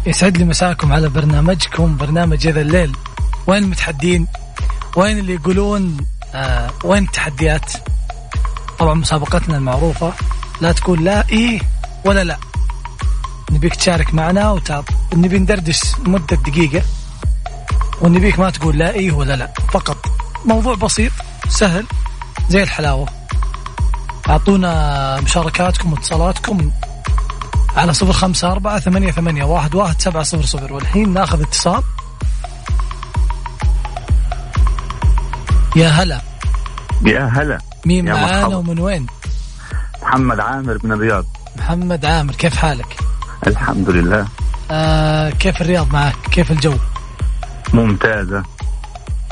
يسعد 0.07 0.37
لي 0.37 0.45
مساكم 0.45 0.93
على 0.93 1.09
برنامجكم 1.09 1.97
برنامج 1.97 2.47
هذا 2.49 2.61
الليل. 2.61 2.97
وين 3.47 3.63
المتحدين 3.63 4.27
وين 4.97 5.19
اللي 5.19 5.35
يقولون؟ 5.35 5.97
آه 6.35 6.71
وين 6.85 7.05
التحديات؟ 7.05 7.73
طبعا 8.79 8.95
مسابقتنا 8.95 9.57
المعروفة. 9.57 10.13
لا 10.61 10.73
تقول 10.73 11.05
لا 11.05 11.29
إيه 11.29 11.61
ولا 12.05 12.25
لا. 12.25 12.39
نبيك 13.51 13.75
تشارك 13.75 14.15
معنا 14.15 14.51
وتعط 14.51 14.85
نبي 15.15 15.39
ندردش 15.39 15.81
مدة 15.99 16.37
دقيقة. 16.37 16.83
ونبيك 18.01 18.39
ما 18.39 18.51
تقول 18.51 18.79
لا 18.79 18.95
إيه 18.95 19.13
ولا 19.13 19.37
لا. 19.37 19.53
فقط. 19.71 19.97
موضوع 20.45 20.75
بسيط 20.75 21.13
سهل 21.49 21.87
زي 22.49 22.63
الحلاوة. 22.63 23.22
أعطونا 24.29 25.21
مشاركاتكم 25.21 25.93
واتصالاتكم 25.93 26.71
على 27.77 27.93
صفر 27.93 28.13
خمسة 28.13 28.53
أربعة 28.53 28.81
ثمانية 28.81 29.11
ثمانية 29.11 29.45
واحد 29.45 29.75
واحد 29.75 30.01
سبعة 30.01 30.23
صفر 30.23 30.43
صفر. 30.43 30.73
والحين 30.73 31.13
ناخذ 31.13 31.41
اتصال. 31.43 31.83
يا 35.77 35.89
هلا. 35.89 36.21
يا 37.07 37.25
هلا. 37.25 37.59
مين 37.87 38.07
يا 38.07 38.13
معانا 38.13 38.39
مرحبا. 38.39 38.57
ومن 38.57 38.79
وين؟ 38.79 39.07
محمد 40.03 40.41
عامر 40.41 40.79
من 40.83 40.93
الرياض. 40.93 41.25
محمد 41.59 42.05
عامر 42.05 42.33
كيف 42.33 42.57
حالك؟ 42.57 42.97
الحمد 43.47 43.91
لله. 43.91 44.27
آه 44.71 45.31
كيف 45.31 45.61
الرياض 45.61 45.93
معك؟ 45.93 46.17
كيف 46.31 46.51
الجو؟ 46.51 46.75
ممتازة. 47.75 48.43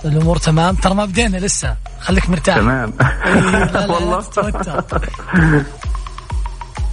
الأمور 0.04 0.36
تمام. 0.36 0.74
ترى 0.74 0.94
ما 0.94 1.04
بدينا 1.04 1.36
لسه. 1.36 1.76
خليك 2.00 2.30
مرتاح. 2.30 2.56
تمام. 2.56 2.92
إيه، 3.00 3.64
لا 3.64 3.86
والله. 3.86 4.20
تتوتر. 4.20 4.84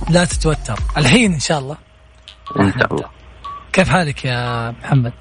لا 0.09 0.25
تتوتر. 0.25 0.79
الحين 0.97 1.33
إن 1.33 1.39
شاء 1.39 1.59
الله. 1.59 1.77
إن 2.59 2.73
شاء 2.79 2.93
الله. 2.93 3.09
كيف 3.73 3.89
حالك 3.89 4.25
يا 4.25 4.71
محمد؟ 4.71 5.13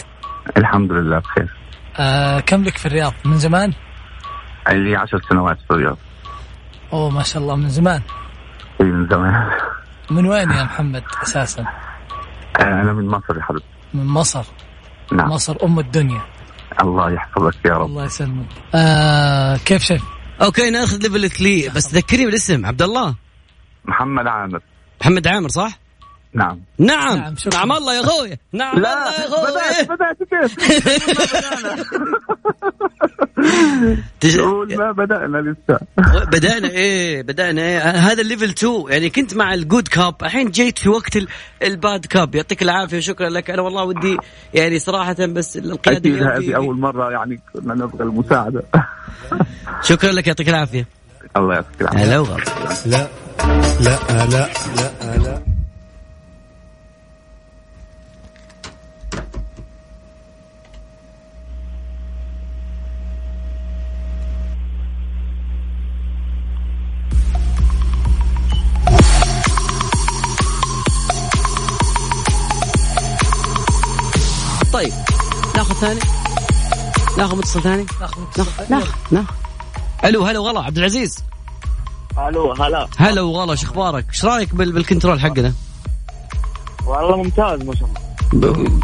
الحمد 0.57 0.93
لله 0.93 1.19
بخير. 1.19 1.57
آه 1.99 2.41
كم 2.41 2.65
لك 2.65 2.77
في 2.79 2.87
الرياض؟ 2.87 3.13
من 3.25 3.39
زمان؟ 3.39 3.73
لي 4.69 4.97
عشر 4.97 5.21
سنوات 5.31 5.59
في 5.69 5.71
الرياض. 5.71 5.99
أوه 6.93 7.11
ما 7.11 7.23
شاء 7.23 7.43
الله. 7.43 7.57
من 7.57 7.69
زمان؟ 7.69 8.03
إي 8.81 8.87
من 8.87 9.09
زمان. 9.09 9.51
من 10.11 10.27
وين 10.27 10.51
يا 10.51 10.65
محمد 10.65 11.05
أساسا؟ 11.23 11.65
أنا 12.61 12.93
من 12.93 13.07
مصر 13.07 13.37
يا 13.37 13.43
حبيبي. 13.43 13.65
من 13.95 14.07
مصر. 14.07 14.45
نعم. 15.13 15.29
مصر 15.29 15.57
أم 15.63 15.79
الدنيا. 15.79 16.21
الله 16.83 17.11
يحفظك 17.11 17.65
يا 17.65 17.73
رب. 17.73 17.87
الله 17.87 18.05
يسلمك. 18.05 18.47
آه 18.75 19.57
كيف 19.57 19.83
شايف 19.83 20.03
أوكي 20.43 20.71
ناخذ 20.71 21.03
level 21.03 21.31
3 21.31 21.75
بس 21.75 21.95
ذكرني 21.95 22.27
بالاسم. 22.27 22.67
عبد 22.67 22.83
الله. 22.83 23.15
محمد 23.85 24.27
عامر. 24.27 24.61
محمد 25.01 25.27
عامر 25.27 25.49
صح؟ 25.49 25.79
نعم. 26.37 26.61
نعم. 26.79 27.17
نعم، 27.19 27.37
شكراً. 27.37 27.59
نعم 27.59 27.73
الله 27.73 27.95
يا 27.95 28.01
أخوي 28.01 28.39
نعم 28.53 28.77
الله 28.77 28.89
يا 28.89 29.27
بدأت 29.27 29.33
أخوي 29.33 29.97
بدأت 29.97 30.19
كيف. 30.31 30.57
تج- 34.21 34.39
نقول 34.41 34.77
ما 34.77 34.93
بدأنا 34.93 35.39
لسه. 35.39 35.81
بدأنا 36.33 36.69
إيه 36.69 37.23
بدأنا 37.23 37.63
إيه. 37.63 37.79
هذا 37.81 38.23
ال 38.23 38.26
level 38.26 38.45
2 38.51 38.85
يعني 38.89 39.11
كنت 39.11 39.35
مع 39.37 39.55
ال 39.55 39.62
good 39.62 39.89
cop 39.89 40.15
الحين 40.23 40.51
جيت 40.51 40.79
في 40.79 40.89
وقت 40.89 41.17
ال- 41.17 41.29
الباد 41.63 42.07
كاب 42.07 42.35
يعطيك 42.35 42.63
العافية 42.63 42.97
وشكرا 42.99 43.29
لك. 43.29 43.51
أنا 43.51 43.63
والله 43.63 43.85
ودي 43.85 44.17
يعني 44.55 44.79
صراحة 44.79 45.17
بس 45.27 45.57
القيادة 45.57 45.99
أكيد 45.99 46.07
اليوم 46.15 46.41
في- 46.41 46.47
هذه 46.51 46.57
أول 46.57 46.79
مرة 46.79 47.11
يعني 47.11 47.41
كنا 47.53 47.75
نبغى 47.75 48.03
المساعدة. 48.05 48.63
شكرا 49.89 50.13
لك. 50.13 50.27
يعطيك 50.27 50.49
العافية. 50.49 50.87
الله 51.37 51.55
يعطيك 51.55 51.81
العافية. 51.81 52.01
هلا 52.21 52.37
لا 52.87 53.09
لا 53.81 54.27
لا 54.27 54.49
لا 54.77 55.17
لا. 55.23 55.56
طيب 74.77 74.93
ناخذ 75.57 75.75
ثاني؟ 75.75 76.01
ناخذ 77.19 77.37
متصل 77.37 77.63
ثاني؟ 77.63 77.87
ناخذ 78.01 78.21
ناخذ 78.71 78.93
ناخذ 79.11 79.35
ألو 80.05 80.25
هلا 80.25 80.39
وغلا 80.39 80.61
عبد 80.61 80.79
العزيز. 80.79 81.19
ألو 82.29 82.53
هلا. 82.53 82.89
هلا 82.97 83.21
وغلا 83.23 83.55
شو 83.55 83.67
أخبارك؟ 83.67 84.05
إيش 84.09 84.25
رايك 84.25 84.55
بال- 84.55 84.73
بالكنترول 84.73 85.21
حقنا؟ 85.21 85.55
والله 86.87 87.17
ممتاز 87.17 87.63
ما 87.63 87.75
شاء 87.75 87.89
الله. 88.33 88.81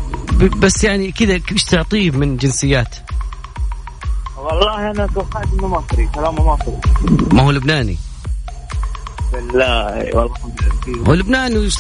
بس 0.49 0.85
يعني 0.85 1.13
كذا 1.13 1.41
إيش 1.53 1.65
تعطيه 1.65 2.11
من 2.11 2.37
جنسيات؟ 2.37 2.95
والله 4.39 4.91
أنا 4.91 5.07
توقعت 5.07 5.47
إنه 5.53 5.67
مصري 5.69 6.07
كلامه 6.15 6.55
مصري. 6.55 6.81
ما 7.33 7.43
هو 7.43 7.51
لبناني. 7.51 7.99
بالله 9.33 10.17
والله 10.17 10.35
هو 11.09 11.13
لبناني 11.13 11.71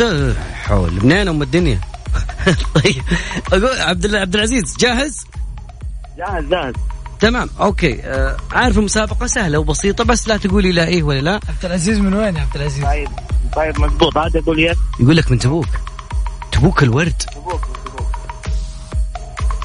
حول 0.55 0.97
لبنان 0.97 1.29
أم 1.29 1.43
الدنيا. 1.43 1.92
طيب. 2.75 3.03
أقول 3.53 3.81
عبد 3.81 4.05
الله 4.05 4.19
عبد 4.19 4.35
العزيز 4.35 4.77
جاهز؟ 4.77 5.27
جاهز 6.19 6.45
جاهز. 6.45 6.75
تمام 7.21 7.51
أوكي. 7.61 8.01
آه 8.03 8.37
عارف 8.53 8.79
المسابقة 8.79 9.27
سهلة 9.27 9.59
وبسيطة 9.59 10.05
بس 10.05 10.29
لا 10.29 10.37
تقولي 10.37 10.73
لا 10.73 10.87
إيه 10.87 11.03
ولا 11.03 11.21
لا. 11.21 11.33
عبد 11.35 11.65
العزيز 11.65 11.99
من 11.99 12.15
وين 12.15 12.37
يا 12.37 12.41
عبد 12.41 12.57
العزيز؟ 12.57 12.85
طيب 12.85 13.09
طيب 13.57 13.81
مضبوط. 13.81 14.19
هذا 14.19 14.39
يقول 14.39 14.59
yes. 14.61 14.77
يقول 15.01 15.17
لك 15.17 15.31
من 15.31 15.39
تبوك. 15.39 15.67
تبوك 16.53 16.83
الورد. 16.83 17.23
مضبوط 17.37 17.61
مضبوط 17.69 18.07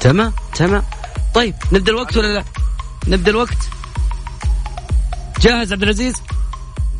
تمام 0.00 0.32
تمام. 0.54 0.82
طيب 1.34 1.54
نبدأ 1.72 1.92
الوقت 1.92 2.16
ولا 2.16 2.34
لا؟ 2.34 2.44
نبدأ 3.08 3.30
الوقت. 3.30 3.58
جاهز 5.40 5.72
عبد 5.72 5.82
العزيز؟ 5.82 6.14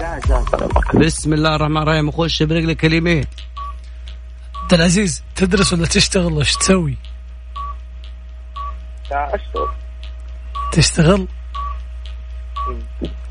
جاهز 0.01 0.23
جاهز. 0.29 0.45
بسم 0.95 1.33
الله 1.33 1.57
الرحمن 1.57 1.83
الرحيم. 1.83 2.09
اخش 2.09 2.43
برجلك 2.43 2.77
كلمين 2.77 3.25
عبد 4.68 4.81
العزيز 4.81 5.24
تدرس 5.35 5.72
ولا 5.72 5.87
تشتغل 5.87 6.33
وش 6.33 6.57
تسوي؟ 6.57 6.96
أشتغل 9.11 9.68
تشتغل؟ 10.72 11.28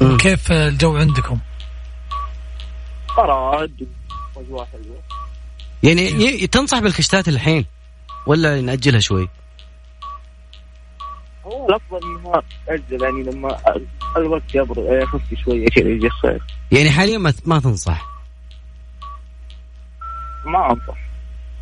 مم. 0.01 0.17
كيف 0.17 0.51
الجو 0.51 0.97
عندكم؟ 0.97 1.39
براد 3.17 3.87
واجواء 4.35 4.67
حلوة 4.71 5.01
يعني 5.83 6.47
تنصح 6.47 6.79
بالكشتات 6.79 7.27
الحين 7.27 7.65
ولا 8.25 8.61
نأجلها 8.61 8.99
شوي؟ 8.99 9.29
هو 11.45 11.69
الأفضل 11.69 11.99
انها 12.03 12.41
أجل 12.69 13.03
يعني 13.03 13.23
لما 13.23 13.57
الوقت 14.17 14.55
يبرد 14.55 15.03
يخف 15.03 15.33
شوية 15.45 15.67
كذا 15.67 15.89
يجي 15.89 16.07
الصيف 16.07 16.41
يعني 16.71 16.91
حاليا 16.91 17.17
ما 17.17 17.33
ما 17.45 17.59
تنصح 17.59 18.07
ما 20.45 20.71
أنصح 20.71 21.06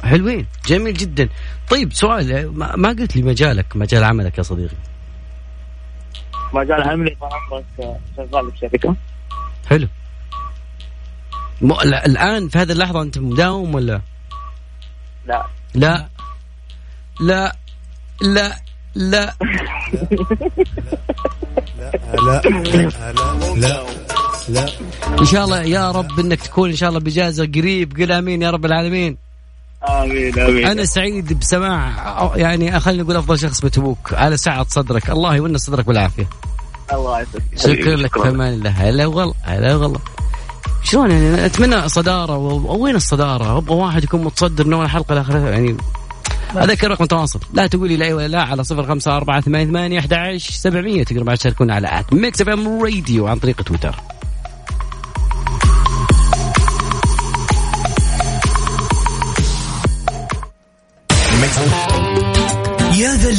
حلوين 0.06 0.46
جميل 0.66 0.94
جدا. 0.94 1.30
طيب 1.70 1.94
سؤال 1.94 2.58
ما 2.58 2.76
ما 2.76 2.90
قلت 2.90 3.16
لي 3.16 3.22
مجالك 3.24 3.76
مجال 3.76 4.04
عملك 4.04 4.38
يا 4.38 4.44
صديقي. 4.44 4.76
مجال 6.54 6.84
عملي 6.84 7.16
فعمرك 7.16 7.66
شغال 8.18 8.52
بشركه 8.52 8.96
حلو. 9.70 9.88
م... 11.62 11.74
لا- 11.84 12.06
الآن 12.06 12.50
في 12.50 12.58
هذه 12.58 12.72
اللحظة 12.72 13.02
أنت 13.02 13.18
مداوم 13.18 13.76
ولا؟ 13.76 14.02
لا. 15.28 15.46
لا. 15.74 16.08
لا 17.20 17.56
لا 18.22 18.56
لا. 18.96 19.36
لا 22.16 22.16
لا 22.16 22.42
لا 23.56 23.86
لا 24.50 24.70
إن 25.20 25.26
شاء 25.26 25.46
الله 25.46 25.62
يا 25.64 25.92
رب 25.92 26.20
إنك 26.20 26.42
تكون 26.42 26.70
إن 26.70 26.76
شاء 26.76 26.90
الله 26.90 27.00
بإجازة 27.00 27.46
قريب. 27.46 27.98
قل 27.98 28.12
آمين 28.12 28.42
يا 28.42 28.52
رب 28.52 28.66
العالمين. 28.66 29.18
آمين 29.90 30.40
آمين. 30.40 30.66
أنا 30.66 30.86
سعيد 30.86 31.40
بسماع 31.40 31.92
يعني 32.36 32.80
خلينا 32.80 33.04
نقول 33.04 33.16
أفضل 33.16 33.40
شخص 33.40 33.62
بتبوك. 33.62 34.14
على 34.14 34.38
سعة 34.38 34.66
صدرك. 34.70 35.10
الله 35.10 35.36
يونس 35.36 35.62
صدرك 35.62 35.86
بالعافية. 35.86 36.30
الله 36.94 37.22
يسعدك 37.22 37.44
شكرا 37.56 37.96
لك 37.96 38.22
في 38.22 38.30
أمان 38.30 38.54
الله. 38.54 38.70
هلا 38.70 39.06
والله 39.06 39.34
هلا 39.44 39.76
والله 39.76 40.00
شلون 40.84 41.12
يعني؟ 41.12 41.46
أتمنى 41.46 41.90
صدارة. 41.90 42.38
وين 42.38 42.96
الصدارة؟ 42.96 43.58
أبغى 43.58 43.76
واحد 43.76 44.04
يكون 44.04 44.24
متصدر 44.24 44.68
من 44.68 44.74
اول 44.74 44.90
حلقه 44.90 45.16
لاخرها 45.16 45.50
يعني 45.50 45.78
أذكر 46.58 46.92
رقم 46.92 47.06
تواصل. 47.06 47.40
لا 47.54 47.68
تقولي 47.68 47.98
لا 47.98 48.14
ولا 48.14 48.28
لا 48.28 48.42
على 48.42 48.64
صفر 48.64 48.88
خمسة 48.88 49.18
أربعة 49.18 49.42
ثمانية 49.42 49.66
ثمانية 49.66 50.00
أحد 50.00 50.14
عشر 50.14 50.52
سبعمية. 50.52 51.04
تقدر 51.04 51.24
بعد 51.24 51.38
تشاركونا 51.38 51.76
على 51.76 52.00
at 52.00 52.14
Mix 52.14 52.42
FM 52.42 52.84
Radio 52.84 53.28
عن 53.28 53.40
طريق 53.40 53.62
تويتر. 53.62 53.96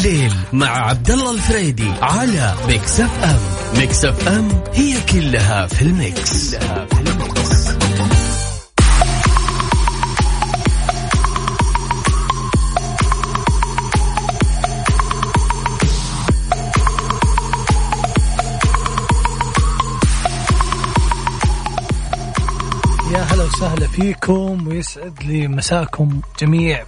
الليل 0.06 0.32
مع 0.52 0.88
عبد 0.88 1.10
الله 1.10 1.30
الفريدي 1.34 1.90
على 2.02 2.54
Mix 2.68 3.00
FM 3.00 3.38
Mix 3.80 4.04
FM 4.04 4.48
هي 4.74 4.94
كلها 5.12 5.66
في 5.66 5.82
ال 5.82 5.97
mix, 5.97 6.54
كلها 6.54 6.86
في 6.86 7.00
ال 7.00 7.13
mix. 7.13 7.66
يا 23.12 23.22
هلا 23.22 23.44
وسهلا 23.44 23.86
فيكم 23.86 24.68
ويسعد 24.68 25.22
لي 25.22 25.48
مساكم 25.48 26.20
جميع 26.40 26.84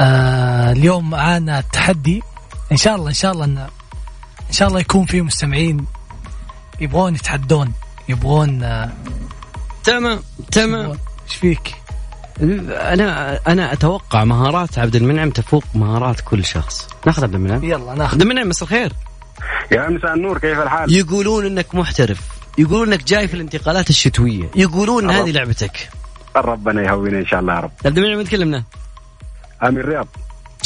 آه 0.00 0.57
اليوم 0.72 1.10
معانا 1.10 1.60
تحدي. 1.60 2.22
إن 2.72 2.76
شاء 2.76 2.96
الله 2.96 3.08
إن 3.08 3.14
شاء 3.14 3.32
الله 3.32 3.44
ان 3.44 3.58
إن 4.48 4.52
شاء 4.52 4.68
الله 4.68 4.80
يكون 4.80 5.06
في 5.06 5.22
مستمعين 5.22 5.86
يبغون 6.80 7.14
يتحدون 7.14 7.72
يبغون 8.08 8.62
آه 8.62 8.92
تمام 9.84 10.20
تمام. 10.52 10.90
إيش 10.90 11.36
فيك؟ 11.36 11.74
أنا 12.40 13.40
أنا 13.46 13.72
أتوقع 13.72 14.24
مهارات 14.24 14.78
عبد 14.78 14.96
المنعم 14.96 15.30
تفوق 15.30 15.64
مهارات 15.74 16.20
كل 16.20 16.44
شخص. 16.44 16.88
ناخذ 17.06 17.22
عبد 17.22 17.34
المنعم؟ 17.34 17.64
يلا 17.64 17.94
ناخذ. 17.94 18.12
عبد 18.12 18.22
المنعم 18.22 18.48
مساء 18.48 18.62
الخير. 18.64 18.92
يا 19.72 19.88
مساء 19.88 20.14
النور 20.14 20.38
كيف 20.38 20.58
الحال؟ 20.58 20.92
يقولون 20.92 21.46
إنك 21.46 21.74
محترف 21.74 22.20
يقولون 22.58 22.92
إنك 22.92 23.04
جاي 23.04 23.28
في 23.28 23.34
الانتقالات 23.34 23.90
الشتوية 23.90 24.50
يقولون 24.56 25.10
هذه 25.10 25.30
لعبتك. 25.30 25.90
ربنا 26.36 26.82
يهوينا 26.82 27.18
إن 27.18 27.26
شاء 27.26 27.40
الله 27.40 27.54
يا 27.54 27.60
رب. 27.60 27.72
عبد 27.84 27.98
المنعم 27.98 28.16
وين 28.16 28.26
تكلمنا 28.26 28.64
من 29.62 29.80
الرياض. 29.80 30.06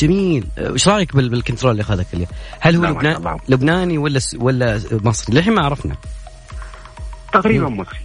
جميل. 0.02 0.46
إيش 0.58 0.88
رأيك 0.88 1.16
بال- 1.16 1.28
بال 1.28 1.38
control 1.38 1.72
اللي 1.72 1.82
أخذك 1.82 2.06
اليوم؟ 2.14 2.28
هل 2.60 2.76
هو 2.76 2.84
لبنان. 2.84 3.38
لبناني 3.48 3.98
ولا 3.98 4.18
س... 4.18 4.36
ولا 4.40 4.80
مصري؟ 4.90 5.34
للحين 5.34 5.54
ما 5.54 5.64
عرفنا. 5.64 5.96
تقريبا 7.32 7.68
مصري. 7.68 7.98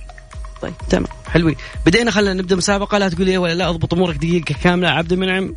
طيب 0.61 0.73
تمام. 0.89 1.07
حلوين. 1.27 1.55
بدينا 1.85 2.11
خلينا 2.11 2.33
نبدأ 2.33 2.55
مسابقة. 2.55 2.97
لا 2.97 3.09
تقول 3.09 3.27
إيه 3.27 3.37
ولا 3.37 3.53
لا 3.53 3.69
أضبط 3.69 3.93
أمورك 3.93 4.15
دقيقة 4.15 4.55
كاملة. 4.63 4.89
عبد 4.89 5.13
المنعم 5.13 5.55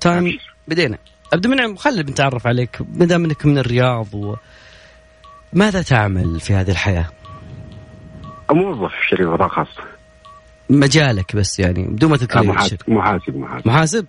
time. 0.00 0.38
بدينا. 0.68 0.98
عبد 1.32 1.44
المنعم 1.44 1.76
خلينا 1.76 2.02
بنتعرف 2.02 2.46
عليك. 2.46 2.78
ما 2.94 3.04
دام 3.04 3.24
إنك 3.24 3.46
من 3.46 3.58
الرياض 3.58 4.14
و... 4.14 4.34
ماذا 5.52 5.82
تعمل 5.82 6.40
في 6.40 6.54
هذه 6.54 6.70
الحياة؟ 6.70 7.06
موظف 8.50 8.90
في 8.90 9.08
شركه 9.10 9.32
قطاع 9.32 9.48
خاص. 9.48 9.68
مجالك 10.70 11.36
بس 11.36 11.58
يعني 11.58 11.82
بدون 11.82 12.10
ما 12.10 12.16
تذكر 12.16 12.40
لي. 12.40 12.46
محاسب 12.46 12.78
محاسب 12.88 13.46
محاسب؟ 13.64 14.06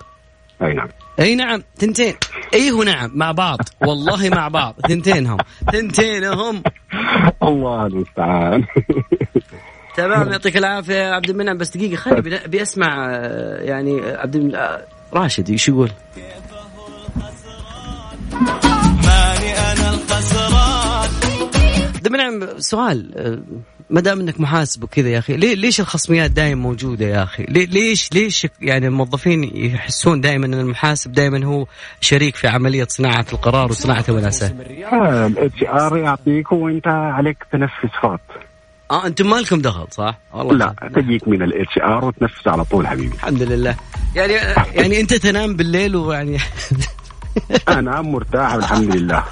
أي 0.62 0.74
نعم. 0.74 0.90
اي 1.20 1.36
نعم 1.36 1.64
ثنتين. 1.78 2.14
اي 2.54 2.72
هو 2.72 2.84
نعم 2.84 3.12
مع 3.14 3.32
بعض. 3.32 3.60
والله 3.82 4.30
مع 4.30 4.48
بعض. 4.48 4.76
ثنتينهم. 4.88 5.38
ثنتينهم. 5.72 6.64
الله 7.44 7.86
المستعان. 7.86 8.66
تمام 9.96 10.32
يعطيك 10.32 10.58
العافية 10.58 10.94
يا 10.94 11.12
عبد 11.14 11.30
المنعم. 11.30 11.58
بس 11.58 11.78
دقيقة 11.78 11.96
خلي 11.96 12.42
بيسمع 12.48 13.08
آه، 13.10 13.62
يعني 13.62 14.02
عبد 14.02 14.36
المنعم 14.36 14.62
آه، 14.62 14.86
راشد 15.14 15.50
إيش 15.50 15.70
يقول؟ 15.70 15.92
ماني 19.06 19.54
أنا 19.58 19.90
الخسران 19.94 21.10
عبد 21.96 22.06
المنعم 22.06 22.60
سؤال 22.60 23.18
آه، 23.18 23.40
ما 23.90 24.02
دام 24.02 24.20
إنك 24.20 24.40
محاسب 24.40 24.84
وكذا 24.84 25.10
يا 25.10 25.20
أخي 25.20 25.38
ليه 25.38 25.56
ليش 25.56 25.80
الخصميات 25.80 26.32
دائما 26.32 26.62
موجودة 26.62 27.06
يا 27.06 27.24
أخي؟ 27.24 27.44
ليش 27.50 28.14
ليش 28.14 28.48
يعني 28.62 28.88
الموظفين 28.88 29.52
يحسون 29.56 30.22
دائما 30.22 30.46
إن 30.46 30.54
المحاسب 30.54 31.12
دائما 31.12 31.46
هو 31.46 31.66
شريك 32.02 32.36
في 32.36 32.48
عملية 32.48 32.88
صناعة 32.90 33.26
القرار 33.34 33.70
وصناعة 33.70 34.06
الوناسه؟ 34.10 34.56
ال 35.28 35.64
HR 35.64 35.98
يعطيك 35.98 36.52
وأنت 36.52 36.88
عليك 36.88 37.38
تنفذ 37.52 37.90
فقط 38.02 38.22
آه 38.92 39.08
أنتم 39.08 39.30
ما 39.30 39.36
لكم 39.36 39.62
دخل 39.62 39.88
صح؟ 39.92 40.18
والله 40.34 40.54
لا 40.56 40.90
تجيك 40.96 41.28
من 41.28 41.42
ال 41.42 41.78
HR 41.78 42.06
وتنفذ 42.06 42.50
على 42.50 42.66
طول 42.66 42.88
حبيبي 42.88 43.16
الحمد 43.16 43.44
لله 43.44 43.76
يعني 44.16 44.34
يعني 44.74 45.00
أنت 45.00 45.14
تنام 45.14 45.56
بالليل 45.56 45.96
ويعني 45.96 46.38
أنا 47.70 48.02
مرتاح 48.02 48.56
والحمد 48.56 48.96
لله. 48.96 49.24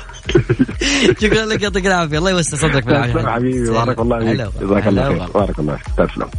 شكرا 1.22 1.46
لك 1.46 1.62
يعطيك 1.62 1.86
العافية. 1.88 2.18
الله 2.18 2.32
يوسع 2.32 2.58
صدرك 2.58 2.86
بالعافيه 2.86 3.28
حبيبي 3.28 3.70
بارك 3.70 4.00
الله 4.00 4.20
فيك. 4.20 4.64
جزاك 4.64 4.88
الله 4.88 5.10
خير. 5.10 5.32
بارك 5.32 5.60
الله 5.60 5.76
فيك. 5.76 6.08
تسلم. 6.10 6.30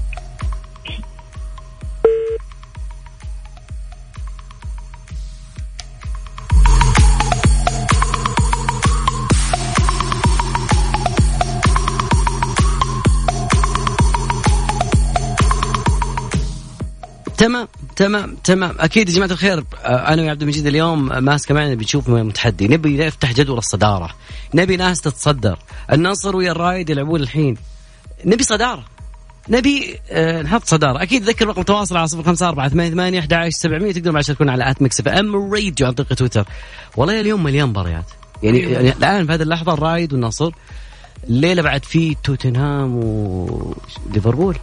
تمام 17.38 17.68
تمام 17.96 18.36
تمام. 18.44 18.74
أكيد 18.78 19.08
يا 19.08 19.14
جماعة 19.14 19.30
الخير 19.30 19.64
آه، 19.84 20.12
أنا 20.12 20.22
ويا 20.22 20.30
عبد 20.30 20.42
المجيد 20.42 20.66
اليوم 20.66 21.24
ماسكة 21.24 21.54
معنا 21.54 21.74
بنشوف 21.74 22.08
متحدي 22.08 22.68
نبي 22.68 23.06
نفتح 23.06 23.32
جدول 23.32 23.58
الصدارة. 23.58 24.10
نبي 24.54 24.76
ناس 24.76 25.00
تتصدر. 25.00 25.58
النصر 25.92 26.36
ويا 26.36 26.52
الرايد 26.52 26.90
يلعبون 26.90 27.20
الحين. 27.20 27.56
نبي 28.24 28.42
صدارة. 28.42 28.84
نبي 29.48 29.98
آه 30.10 30.42
نحط 30.42 30.64
صدارة. 30.64 31.02
أكيد 31.02 31.22
ذكر 31.22 31.46
رقم 31.46 31.62
تواصل 31.62 31.96
على 31.96 32.06
صفر 32.06 32.22
خمسة 32.22 32.48
أربعة 32.48 32.68
ثمانية 32.68 32.90
ثمانية 32.90 33.18
أحد 33.20 33.32
عشر 33.32 33.50
سبعمية 33.50 33.92
تقدروا 33.92 34.14
معي 34.14 34.22
تشاركون 34.22 34.48
على 34.48 34.70
at 34.70 34.82
Mix 34.82 35.00
FM 35.08 35.54
Radio 35.54 35.86
عن 35.86 35.92
طريق 35.92 36.14
تويتر. 36.14 36.44
والله 36.96 37.20
اليوم 37.20 37.42
مليان 37.42 37.68
مباريات. 37.68 38.04
يعني, 38.42 38.58
يعني 38.58 38.92
الآن 38.92 39.26
في 39.26 39.32
هذه 39.32 39.42
اللحظة 39.42 39.74
الرايد 39.74 40.12
والنصر 40.12 40.50
الليلة 41.28 41.62
بعد 41.62 41.84
في 41.84 42.16
توتنهام 42.24 42.96
وليفربول 42.96 44.56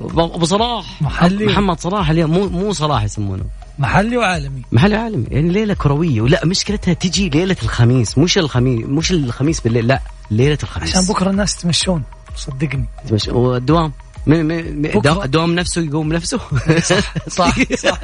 ابو 0.00 0.44
صلاح 0.44 1.02
محلي. 1.02 1.46
محمد 1.46 1.80
صلاح 1.80 2.10
اليوم 2.10 2.30
مو 2.30 2.48
مو 2.48 2.72
صلاح 2.72 3.02
يسمونه. 3.02 3.44
محلي 3.78 4.16
وعالمي. 4.16 4.62
محلي 4.72 4.96
عالمي 4.96 5.26
يعني 5.30 5.48
ليلة 5.48 5.74
كروية. 5.74 6.20
ولا 6.20 6.46
مشكلتها 6.46 6.94
تجي 6.94 7.28
ليلة 7.28 7.56
الخميس. 7.62 8.18
مش 8.18 8.38
الخميس 8.38 8.86
مش 8.86 9.12
الخميس 9.12 9.60
بالليل 9.60 9.86
لا 9.86 10.00
ليلة 10.30 10.58
الخميس. 10.62 10.96
عشان 10.96 11.14
بكرة 11.14 11.30
الناس 11.30 11.56
تمشون 11.56 12.02
صدقني. 12.36 12.84
تمش... 13.08 13.28
والدوام. 13.28 13.92
الدوام 14.28 15.54
نفسه 15.54 15.80
يقوم 15.80 16.12
نفسه. 16.12 16.40
صح. 16.78 17.14
صح. 17.38 17.74
صح. 17.74 18.00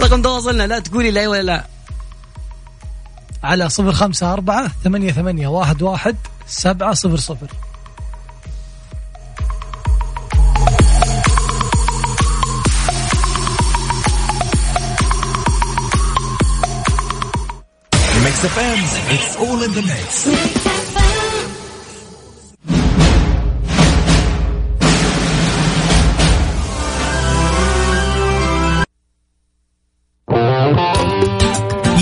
رقم 0.00 0.22
تواصلنا. 0.22 0.66
لا 0.66 0.78
تقولي 0.78 1.10
لا 1.10 1.28
ولا 1.28 1.42
لا. 1.42 1.64
على 3.44 3.68
صفر 3.68 3.92
خمسة 3.92 4.32
أربعة 4.32 4.68
ثمانية 4.84 5.12
ثمانية 5.12 5.48
واحد 5.48 5.82
واحد 5.82 6.16
سبعة 6.46 6.94
صفر 6.94 7.16
صفر. 7.16 7.46
Mix 18.36 18.54
FM, 18.54 18.80
it's 19.14 19.36
all 19.36 19.62
in 19.62 19.72
the 19.72 19.80
mix. 19.80 20.26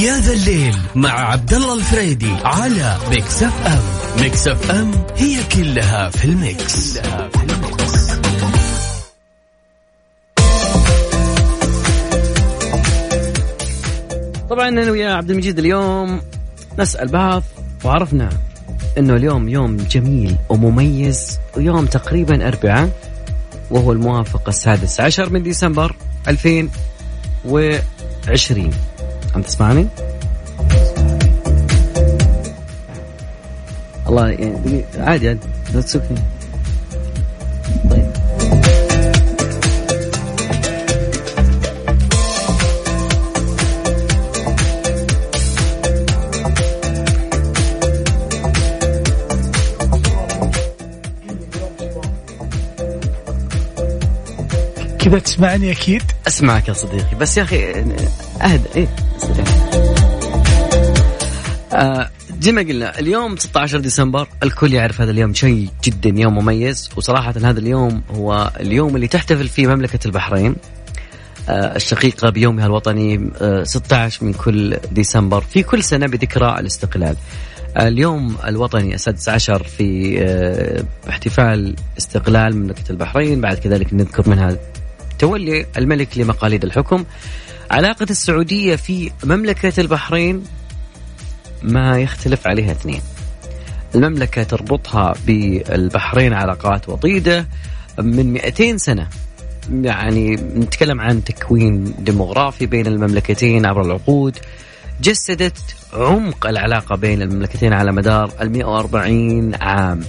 يا 0.02 0.18
ذا 0.18 0.32
الليل 0.32 0.76
مع 0.94 1.10
عبد 1.10 1.54
الله 1.54 1.74
الفريدي 1.74 2.32
على 2.44 2.98
Mix 3.10 3.42
FM 3.42 3.82
Mix 4.22 4.48
FM 4.48 5.06
هي 5.16 5.44
كلها 5.44 6.10
في 6.10 6.24
ال 6.24 6.39
mix, 6.39 6.98
كلها 6.98 7.28
في 7.28 7.42
ال 7.42 7.58
mix. 7.58 8.23
طبعا 14.54 14.68
أنا 14.68 14.90
ويا 14.90 15.12
عبد 15.12 15.30
المجيد 15.30 15.58
اليوم 15.58 16.20
نسأل 16.78 17.08
بعض 17.08 17.42
وعرفنا 17.84 18.28
إنه 18.98 19.16
اليوم 19.16 19.48
يوم 19.48 19.76
جميل 19.76 20.36
ومميز 20.48 21.38
ويوم 21.56 21.86
تقريبا 21.86 22.48
اربعاء 22.48 22.90
وهو 23.70 23.92
الموافق 23.92 24.48
السادس 24.48 25.00
عشر 25.00 25.30
من 25.30 25.42
ديسمبر 25.42 25.96
2020 26.28 28.70
عم 29.34 29.42
تسمعني؟ 29.42 29.86
الله 34.08 34.28
يعني 34.28 34.84
عادي 34.98 35.28
عادي. 35.28 35.40
لا 35.74 35.80
تسكني 35.80 36.20
كذا 55.14 55.22
تسمعني 55.22 55.72
أكيد. 55.72 56.02
أسمعك 56.26 56.68
يا 56.68 56.72
صديقي 56.72 57.16
بس 57.20 57.38
يا 57.38 57.42
أخي 57.42 57.70
اهدى 58.42 58.68
إيه 58.76 58.88
آه 61.72 62.10
زي 62.40 62.52
ما 62.52 62.62
قلنا 62.62 62.98
اليوم 62.98 63.36
16 63.36 63.80
ديسمبر 63.80 64.28
الكل 64.42 64.72
يعرف 64.72 65.00
هذا 65.00 65.10
اليوم 65.10 65.34
شيء 65.34 65.68
جدا 65.84 66.20
يوم 66.20 66.34
مميز. 66.38 66.90
وصراحة 66.96 67.30
هذا 67.30 67.58
اليوم 67.58 68.02
هو 68.10 68.50
اليوم 68.60 68.96
اللي 68.96 69.08
تحتفل 69.08 69.48
فيه 69.48 69.66
مملكة 69.66 69.98
البحرين 70.06 70.56
آه 71.48 71.76
الشقيقة 71.76 72.30
بيومها 72.30 72.66
الوطني 72.66 73.30
آه 73.40 73.64
16 73.64 74.24
من 74.24 74.32
كل 74.32 74.76
ديسمبر 74.92 75.40
في 75.40 75.62
كل 75.62 75.84
سنة 75.84 76.06
بذكرى 76.06 76.56
الاستقلال. 76.58 77.16
اليوم 77.80 78.36
الوطني 78.46 78.94
السادس 78.94 79.28
عشر 79.28 79.62
في 79.62 80.18
آه 80.22 80.84
احتفال 81.08 81.76
استقلال 81.98 82.56
مملكة 82.56 82.90
البحرين. 82.90 83.40
بعد 83.40 83.58
كذلك 83.58 83.94
نذكر 83.94 84.30
منها 84.30 84.56
تولي 85.18 85.66
الملك 85.76 86.18
لمقاليد 86.18 86.64
الحكم. 86.64 87.04
علاقة 87.70 88.06
السعودية 88.10 88.76
في 88.76 89.10
مملكة 89.24 89.80
البحرين 89.80 90.44
ما 91.62 91.98
يختلف 91.98 92.46
عليها 92.46 92.72
اثنين. 92.72 93.00
المملكة 93.94 94.42
تربطها 94.42 95.14
بالبحرين 95.26 96.32
علاقات 96.32 96.88
وطيدة. 96.88 97.46
من 97.98 98.32
200 98.32 98.76
سنة 98.76 99.08
يعني 99.70 100.34
نتكلم 100.34 101.00
عن 101.00 101.24
تكوين 101.24 101.94
ديموغرافي 101.98 102.66
بين 102.66 102.86
المملكتين 102.86 103.66
عبر 103.66 103.82
العقود 103.82 104.38
جسدت 105.00 105.58
عمق 105.92 106.46
العلاقة 106.46 106.96
بين 106.96 107.22
المملكتين 107.22 107.72
على 107.72 107.92
مدار 107.92 108.32
ال 108.40 108.52
140 108.52 109.54
عام. 109.54 110.04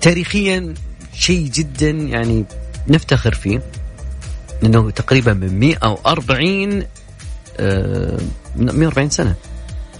تاريخيا 0.00 0.74
شيء 1.20 1.50
جدا 1.50 1.90
يعني 1.90 2.44
نفتخر 2.88 3.34
فيه 3.34 3.62
انه 4.64 4.90
تقريبا 4.90 5.32
من 5.32 5.58
140 5.58 6.82
آه، 7.60 8.18
140 8.56 9.10
سنة. 9.10 9.34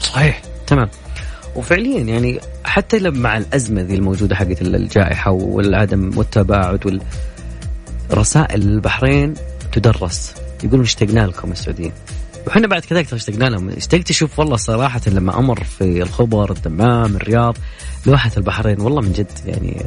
صحيح. 0.00 0.42
تمام. 0.66 0.88
وفعليا 1.56 2.00
يعني 2.00 2.40
حتى 2.64 2.98
لما 2.98 3.18
مع 3.18 3.36
الأزمة 3.36 3.82
ذي 3.82 3.94
الموجودة 3.94 4.36
حقت 4.36 4.62
الجائحة 4.62 5.30
والعدم 5.30 6.18
والتباعد 6.18 6.86
وال 6.86 7.00
رسائل 8.12 8.62
البحرين 8.62 9.34
تدرس. 9.72 10.34
يقولون 10.64 10.84
اشتقنا 10.84 11.26
لكم 11.26 11.52
السعوديين. 11.52 11.92
وحنا 12.46 12.66
بعد 12.66 12.84
كذلك 12.84 13.08
ترى 13.08 13.16
اشتقنا 13.16 13.44
لهم. 13.44 13.68
اشتقت 13.68 14.10
أشوف 14.10 14.38
والله 14.38 14.56
صراحة 14.56 15.00
لما 15.06 15.38
أمر 15.38 15.64
في 15.64 16.02
الخبر 16.02 16.52
الدمام 16.52 17.16
الرياض 17.16 17.56
لوحة 18.06 18.30
البحرين 18.36 18.80
والله 18.80 19.00
من 19.00 19.12
جد 19.12 19.30
يعني 19.46 19.86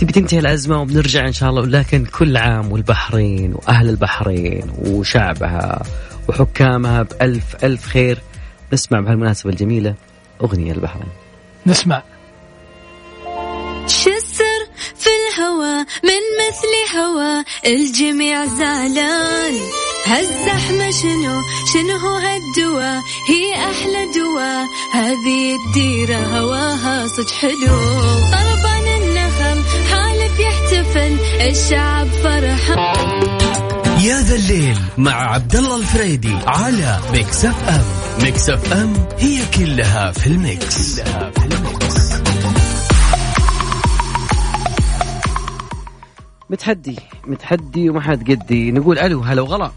تبي 0.00 0.12
تنتهي 0.12 0.38
الأزمة 0.38 0.80
وبنرجع 0.80 1.26
إن 1.26 1.32
شاء 1.32 1.50
الله 1.50 1.66
لكن 1.66 2.04
كل 2.04 2.36
عام 2.36 2.72
والبحرين 2.72 3.54
وأهل 3.54 3.88
البحرين 3.88 4.72
وشعبها 4.78 5.82
وحكامها 6.28 7.02
بألف 7.02 7.64
ألف 7.64 7.86
خير. 7.86 8.18
نسمع 8.72 9.00
بهالمناسبة 9.00 9.50
الجميلة 9.50 9.94
أغنية 10.42 10.72
البحرين. 10.72 11.08
نسمع. 11.66 12.02
شو 13.86 14.10
السر 14.10 14.62
في 14.96 15.10
الهوى 15.18 15.76
من 16.04 16.22
مثل 16.40 16.98
هوى؟ 16.98 17.44
الجميع 17.66 18.46
زعلان. 18.46 19.54
هالزحمة 20.06 20.90
شنو؟ 20.90 21.40
شنو 21.72 21.96
هو 21.96 22.16
هالدوا 22.16 23.00
هي 23.28 23.54
أحلى 23.54 24.12
دوا 24.14 24.64
هذه 24.94 25.56
الديرة 25.56 26.16
هواها 26.16 27.06
صج 27.06 27.30
حلو. 27.30 28.57
يحتفل 30.40 31.16
الشعب 31.40 32.06
فرحان 32.06 33.38
يا 34.04 34.20
ذا 34.20 34.36
الليل 34.36 34.76
مع 34.98 35.12
عبد 35.12 35.56
الله 35.56 35.76
الفريدي 35.76 36.36
على 36.46 36.98
ميكس 37.12 37.44
اف 37.44 37.68
ام. 37.68 37.84
ميكس 38.24 38.50
اف 38.50 38.72
ام 38.72 38.92
هي 39.18 39.38
كلها 39.58 40.12
في 40.12 40.26
ال 40.26 40.41
mix, 40.41 41.00
كلها 41.00 41.30
في 41.30 41.44
ال 41.44 41.57
mix. 41.57 42.08
متحدي 46.50 46.96
متحدي 47.26 47.90
وما 47.90 48.00
حد 48.00 48.30
قدي. 48.30 48.72
نقول 48.72 48.98
ألو 48.98 49.20
هلا 49.20 49.42
وغلا. 49.42 49.70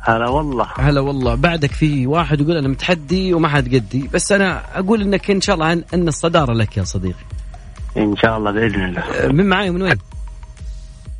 هلا 0.00 0.28
والله. 0.28 0.68
هلا 0.78 1.00
والله. 1.00 1.34
بعدك 1.34 1.72
في 1.72 2.06
واحد 2.06 2.40
يقول 2.40 2.56
أنا 2.56 2.68
متحدي 2.68 3.34
وما 3.34 3.48
حد 3.48 3.74
قدي. 3.74 4.10
بس 4.14 4.32
أنا 4.32 4.62
أقول 4.74 5.02
إنك 5.02 5.30
إن 5.30 5.40
شاء 5.40 5.54
الله 5.54 5.72
ان 5.72 5.84
أن 5.94 6.08
الصدارة 6.08 6.52
لك 6.52 6.76
يا 6.76 6.84
صديقي. 6.84 7.24
إن 7.96 8.16
شاء 8.16 8.38
الله 8.38 8.50
بإذن 8.50 8.84
الله. 8.84 9.00
أه، 9.00 9.28
من 9.28 9.46
معاي 9.46 9.70
من 9.70 9.82
وين؟ 9.82 9.98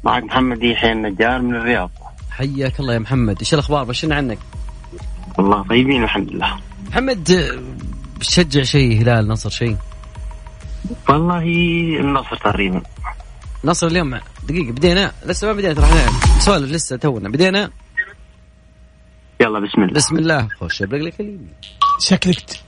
معك 0.04 0.22
محمد 0.24 0.62
يحيى 0.62 0.92
النجار 0.92 1.42
من 1.42 1.54
الرياض. 1.54 1.90
حياك 2.30 2.80
الله 2.80 2.94
يا 2.94 2.98
محمد. 2.98 3.38
إيش 3.38 3.54
الأخبار؟ 3.54 3.84
بشرنا 3.84 4.14
عنك؟ 4.14 4.38
والله 5.38 5.62
طيبين 5.62 6.04
الحمد 6.04 6.30
لله. 6.30 6.58
محمد 6.90 7.52
بتشجع 8.16 8.62
شيء 8.62 9.02
هلال 9.02 9.28
نصر 9.28 9.50
شيء؟ 9.50 9.76
والله 11.08 11.42
النصر 12.00 12.36
تقريبا. 12.36 12.82
نصر 13.64 13.86
اليوم 13.86 14.20
دقيقة 14.48 14.72
بدينا؟ 14.72 15.12
لسه 15.26 15.46
ما 15.46 15.52
بدينا 15.52 15.80
راح 15.80 15.90
نسولف 16.36 16.70
لسه 16.70 16.96
تونا. 16.96 17.28
بدينا؟ 17.28 17.70
يلا 19.40 19.60
بسم 19.60 19.82
الله. 19.82 19.92
بسم 19.92 20.16
الله. 20.16 20.48
خش 20.60 20.82
برجلك 20.82 21.20
اليمين 21.20 21.52
شكلك 21.98 22.60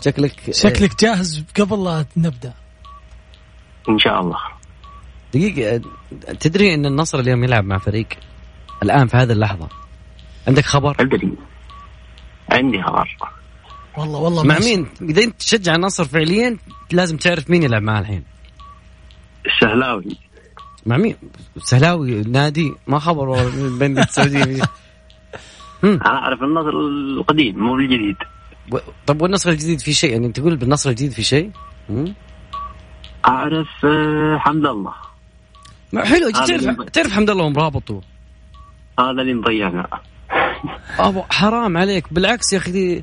شكلك 0.00 0.50
شكلك 0.50 1.00
جاهز 1.00 1.44
قبل 1.56 1.84
لا 1.84 2.04
نبدأ. 2.16 2.52
إن 3.88 3.98
شاء 3.98 4.20
الله 4.20 4.38
دقيقة 5.34 5.80
تدري 6.40 6.74
إن 6.74 6.86
النصر 6.86 7.18
اليوم 7.18 7.44
يلعب 7.44 7.64
مع 7.64 7.78
فريق 7.78 8.06
الآن 8.82 9.06
في 9.06 9.16
هذه 9.16 9.32
اللحظة 9.32 9.68
عندك 10.48 10.64
خبر؟ 10.64 10.96
ادري 11.00 11.32
عندي 12.52 12.82
خبر 12.82 13.16
والله 13.96 14.18
والله 14.18 14.42
مع 14.42 14.54
ماشي. 14.54 14.76
مين؟ 14.76 14.86
إذا 15.02 15.24
أنت 15.24 15.40
تشجع 15.40 15.74
النصر 15.74 16.04
فعليا 16.04 16.56
لازم 16.92 17.16
تعرف 17.16 17.50
مين 17.50 17.62
يلعب 17.62 17.82
معاه 17.82 18.00
الحين 18.00 18.22
السهلاوي 19.46 20.16
مع 20.86 20.96
مين؟ 20.96 21.16
سهلاوي 21.58 22.22
نادي 22.22 22.72
ما 22.86 22.98
خبر 22.98 23.28
والله 23.28 23.78
بين 23.78 23.98
السعودية. 23.98 24.62
أنا 25.84 26.06
أعرف 26.06 26.42
النصر 26.42 26.70
القديم 26.70 27.58
مو 27.58 27.76
الجديد 27.76 28.16
طب 29.06 29.22
والنصر 29.22 29.50
الجديد 29.50 29.80
في 29.80 29.92
شيء 29.92 30.12
يعني 30.12 30.32
تقول 30.32 30.56
بالنصر 30.56 30.90
الجديد 30.90 31.12
في 31.12 31.22
شيء؟ 31.22 31.50
أعرف 33.28 33.68
آه، 33.84 34.38
حمد 34.38 34.66
الله. 34.66 34.92
ما 35.92 36.04
حلو 36.04 36.30
تعرف 36.30 36.82
تعرف 36.92 37.12
حمد 37.12 37.30
الله 37.30 37.44
ومرابطه 37.44 38.00
هذا 38.98 39.10
اللي 39.22 39.34
مضيعنا 39.34 39.86
أبو 40.98 41.22
حرام 41.30 41.76
عليك. 41.76 42.12
بالعكس 42.12 42.52
يا 42.52 42.58
أخي 42.58 43.02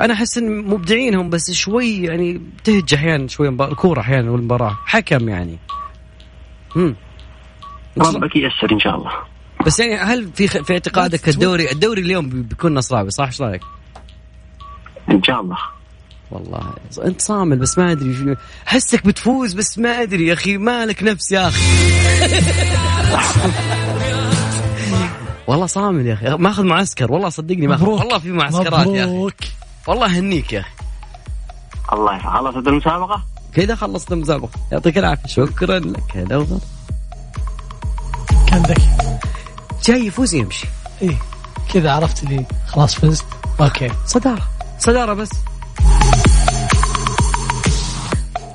أنا 0.00 0.12
أحس 0.14 0.38
إن 0.38 0.64
مبدعينهم 0.64 1.30
بس 1.30 1.50
شوي 1.50 2.02
يعني 2.02 2.40
تهج 2.64 2.94
أحيانا 2.94 3.28
شوي 3.28 3.48
الكورة 3.48 4.00
أحيانا 4.00 4.30
والمباراة. 4.30 4.78
حكم 4.86 5.28
يعني. 5.28 5.58
امم 6.76 6.94
ربك 7.98 8.36
ييسر 8.36 8.72
إن 8.72 8.78
شاء 8.80 8.96
الله. 8.96 9.12
بس 9.66 9.80
يعني 9.80 9.94
هل 9.94 10.30
في 10.34 10.48
في 10.48 10.72
اعتقادك 10.72 11.28
الدوري 11.28 11.70
الدوري 11.72 12.00
اليوم 12.02 12.28
بي- 12.28 12.42
بيكون 12.42 12.74
نصراوي 12.74 13.10
صح؟ 13.10 13.26
إيش 13.26 13.42
رأيك؟ 13.42 13.62
إن 15.10 15.22
شاء 15.22 15.40
الله. 15.40 15.58
والله. 16.34 16.60
انت 17.04 17.20
صامل 17.22 17.58
بس 17.58 17.78
ما 17.78 17.92
أدري 17.92 18.14
شو- 18.14 18.34
أحسك 18.68 19.06
بتفوز 19.06 19.52
بس 19.52 19.78
ما 19.78 20.02
أدري 20.02 20.26
يا 20.26 20.32
أخي. 20.32 20.56
مالك 20.58 21.02
نفس 21.02 21.32
يا 21.32 21.48
أخي. 21.48 21.64
والله 25.48 25.66
صامل 25.66 26.06
يا 26.06 26.14
أخي. 26.14 26.28
ماخذ 26.30 26.62
معسكر. 26.64 27.12
والله 27.12 27.28
صدقني 27.28 27.66
ماخذ. 27.66 27.82
مبروك. 27.82 28.00
والله 28.00 28.18
في 28.18 28.32
معسكرات 28.32 28.86
يا 28.86 29.04
أخي. 29.04 29.48
والله 29.86 30.06
هنيك 30.18 30.52
يا 30.52 30.60
أخي. 30.60 30.70
الله 31.92 32.18
خلصت 32.18 32.68
المسابقة. 32.68 33.22
كذا 33.54 33.74
خلصت 33.74 34.12
المسابقة. 34.12 34.50
يعطيك 34.72 34.98
العافية. 34.98 35.26
شكرا 35.28 35.78
لك. 35.78 36.16
هلا 36.16 36.36
وغلا 36.36 36.58
كان 38.50 38.62
ذكي. 38.62 38.88
جاي 39.84 40.06
يفوز 40.06 40.34
يمشي. 40.34 40.66
إيه. 41.02 41.16
كذا 41.74 41.92
عرفت 41.92 42.24
لي 42.24 42.46
خلاص 42.66 42.94
فزت. 42.94 43.24
okay. 43.60 43.90
صدارة. 44.06 44.48
صدارة 44.78 45.12
بس. 45.14 45.30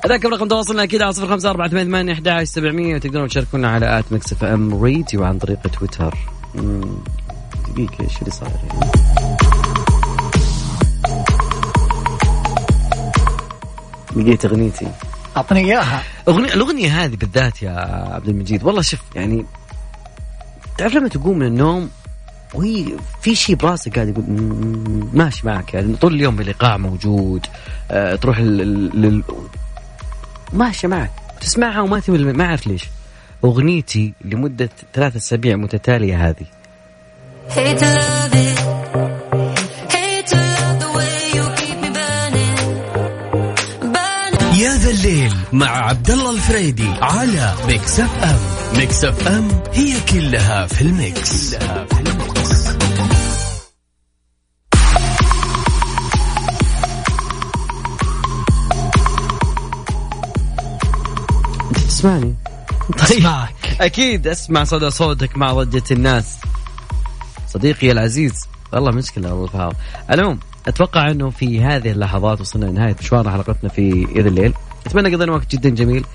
أذكر 0.05 0.29
رقم 0.29 0.47
تواصلنا 0.47 0.83
أكيد 0.83 1.01
على 1.01 1.13
صفر 1.13 1.27
خمسة 1.27 1.49
أربعة 1.49 1.67
ثمانية 1.69 1.85
ثمانية 1.89 2.13
أحد 2.13 2.27
عشر 2.27 2.43
سبعمية 2.45 2.95
وتقدرون 2.95 3.27
تشاركونا 3.27 3.69
على 3.69 3.99
آت 3.99 4.05
ميكس 4.11 4.33
إف 4.33 4.43
إم 4.43 4.83
ريديو 4.83 5.23
عن 5.23 5.37
طريق 5.37 5.59
تويتر. 5.61 6.17
دقيقة 7.73 8.03
إيش 8.03 8.17
اللي 8.21 8.31
صاير؟ 8.31 8.51
يعني 8.71 8.89
لقيت 14.15 14.45
أغنيتي. 14.45 14.87
أعطني 15.37 15.59
إياها. 15.59 16.03
أغنية 16.27 16.53
الأغنية 16.53 16.89
هذه 17.05 17.15
بالذات 17.15 17.61
يا 17.63 17.71
عبد 18.13 18.27
المجيد 18.29 18.63
والله 18.63 18.81
شوف 18.81 18.99
يعني 19.15 19.45
تعرف 20.77 20.93
لما 20.93 21.07
تقوم 21.07 21.39
من 21.39 21.45
النوم 21.45 21.89
وهي 22.53 22.85
في 23.21 23.35
شيء 23.35 23.55
براسك 23.55 23.95
قاعد 23.95 24.07
يقول 24.07 24.23
"مم، 24.27 25.09
ماشي 25.13 25.47
معك 25.47 25.73
يعني 25.73 25.95
طول 25.95 26.13
اليوم 26.13 26.35
بالايقاع 26.35 26.77
موجود 26.77 27.45
آه 27.91 28.15
تروح 28.15 28.39
لل, 28.39 29.01
لل... 29.01 29.23
ماشي 30.53 30.87
معك 30.87 31.11
تسمعها 31.41 31.81
وما 31.81 31.99
تمل 31.99 32.33
ما 32.33 32.45
أعرف 32.45 32.67
ليش 32.67 32.85
أغنيتي 33.45 34.13
لمدة 34.25 34.69
ثلاث 34.93 35.15
أسابيع 35.15 35.55
متتالية 35.55 36.29
هذه 36.29 36.45
Hate 37.49 37.79
to 37.79 37.85
love 37.99 38.35
it. 38.45 38.57
Hate 39.95 40.27
to 40.31 40.37
love 40.37 40.77
the 40.83 40.91
way 40.97 41.15
you 41.37 41.43
keep 41.59 41.77
me 41.83 41.89
burning. 41.99 42.55
Burning. 43.93 44.59
يا 44.61 44.75
ذا 44.77 44.91
الليل 44.91 45.33
مع 45.53 45.67
عبد 45.87 46.11
الله 46.11 46.31
الفريدي 46.31 46.89
على 47.01 47.53
ميكس 47.67 47.99
اف 47.99 48.23
ام 48.23 48.39
ميكس 48.77 49.03
اف 49.05 49.27
ام 49.27 49.47
هي 49.73 49.93
كلها 50.11 50.67
في 50.67 50.81
ال 50.81 50.96
mix, 50.96 51.55
كلها 51.55 51.85
في 51.85 51.91
ال 51.91 51.93
mix. 51.93 51.98
تسمعني 61.99 62.35
اسمعك. 62.99 63.77
أكيد 63.81 64.27
أسمع 64.27 64.63
صدى 64.63 64.89
صوتك 64.89 65.37
مع 65.37 65.53
ضجة 65.53 65.83
الناس. 65.91 66.37
صديقي 67.47 67.91
العزيز 67.91 68.47
والله 68.73 68.91
مشكلة 68.91 69.33
والله 69.33 69.47
فاهم 69.47 69.71
المهم 70.11 70.39
أتوقع 70.67 71.11
أنه 71.11 71.29
في 71.29 71.61
هذه 71.61 71.91
اللحظات 71.91 72.41
وصلنا 72.41 72.65
لنهاية 72.65 72.95
مشوار 72.99 73.31
حلقتنا 73.31 73.69
في 73.69 74.07
اذا 74.15 74.27
الليل. 74.29 74.53
أتمنى 74.85 75.15
قضينا 75.15 75.31
وقت 75.31 75.51
جدا 75.55 75.69
جميل. 75.69 76.05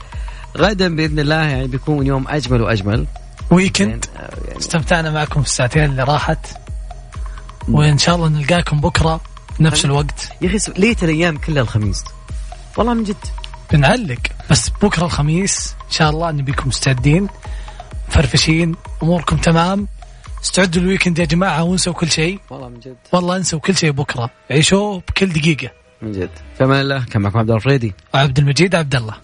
غدا 0.58 0.96
بإذن 0.96 1.18
الله 1.18 1.34
يعني 1.42 1.66
بيكون 1.66 2.06
يوم 2.06 2.28
أجمل 2.28 2.62
وأجمل. 2.62 3.06
ويكند. 3.50 4.04
يعني- 4.14 4.28
يعني. 4.48 4.58
استمتعنا 4.58 5.10
معكم 5.10 5.42
في 5.42 5.46
الساعتين 5.48 5.84
اللي 5.84 6.02
راحت. 6.02 6.46
وإن 7.68 7.98
شاء 7.98 8.16
الله 8.16 8.28
نلقاكم 8.28 8.80
بكرة 8.80 9.20
بنفس 9.60 9.84
الوقت. 9.84 10.32
يا 10.42 10.48
أخي 10.56 10.72
ليت 10.78 11.04
الأيام 11.04 11.36
كلها 11.38 11.62
الخميس. 11.62 12.04
والله 12.76 12.94
من 12.94 13.04
جد. 13.04 13.16
بنعلق 13.72 14.18
بس 14.50 14.68
بكرة 14.82 15.04
الخميس 15.04 15.74
إن 15.86 15.90
شاء 15.90 16.10
الله 16.10 16.30
نبيكم 16.30 16.68
مستعدين 16.68 17.28
فرفشين 18.08 18.74
أموركم 19.02 19.36
تمام. 19.36 19.88
استعدوا 20.44 20.82
ال 20.82 20.87
weekend 20.87 21.18
يا 21.18 21.24
جماعة 21.24 21.62
وانسوا 21.62 21.92
كل 21.92 22.10
شيء. 22.10 22.40
والله 22.50 22.68
من 22.68 22.80
جد. 22.80 22.96
والله 23.12 23.36
انسوا 23.36 23.58
كل 23.58 23.76
شيء 23.76 23.90
بكرة. 23.90 24.30
عيشوه 24.50 25.02
بكل 25.08 25.32
دقيقة. 25.32 25.70
من 26.02 26.12
جد. 26.12 26.30
فما 26.58 26.80
الله 26.80 27.04
كان 27.04 27.22
معكم 27.22 27.38
عبد 27.38 27.48
الله 27.48 27.56
الفريدي. 27.56 27.94
وعبد 28.14 28.38
المجيد 28.38 28.74
عبد 28.74 28.96
الله. 28.96 29.14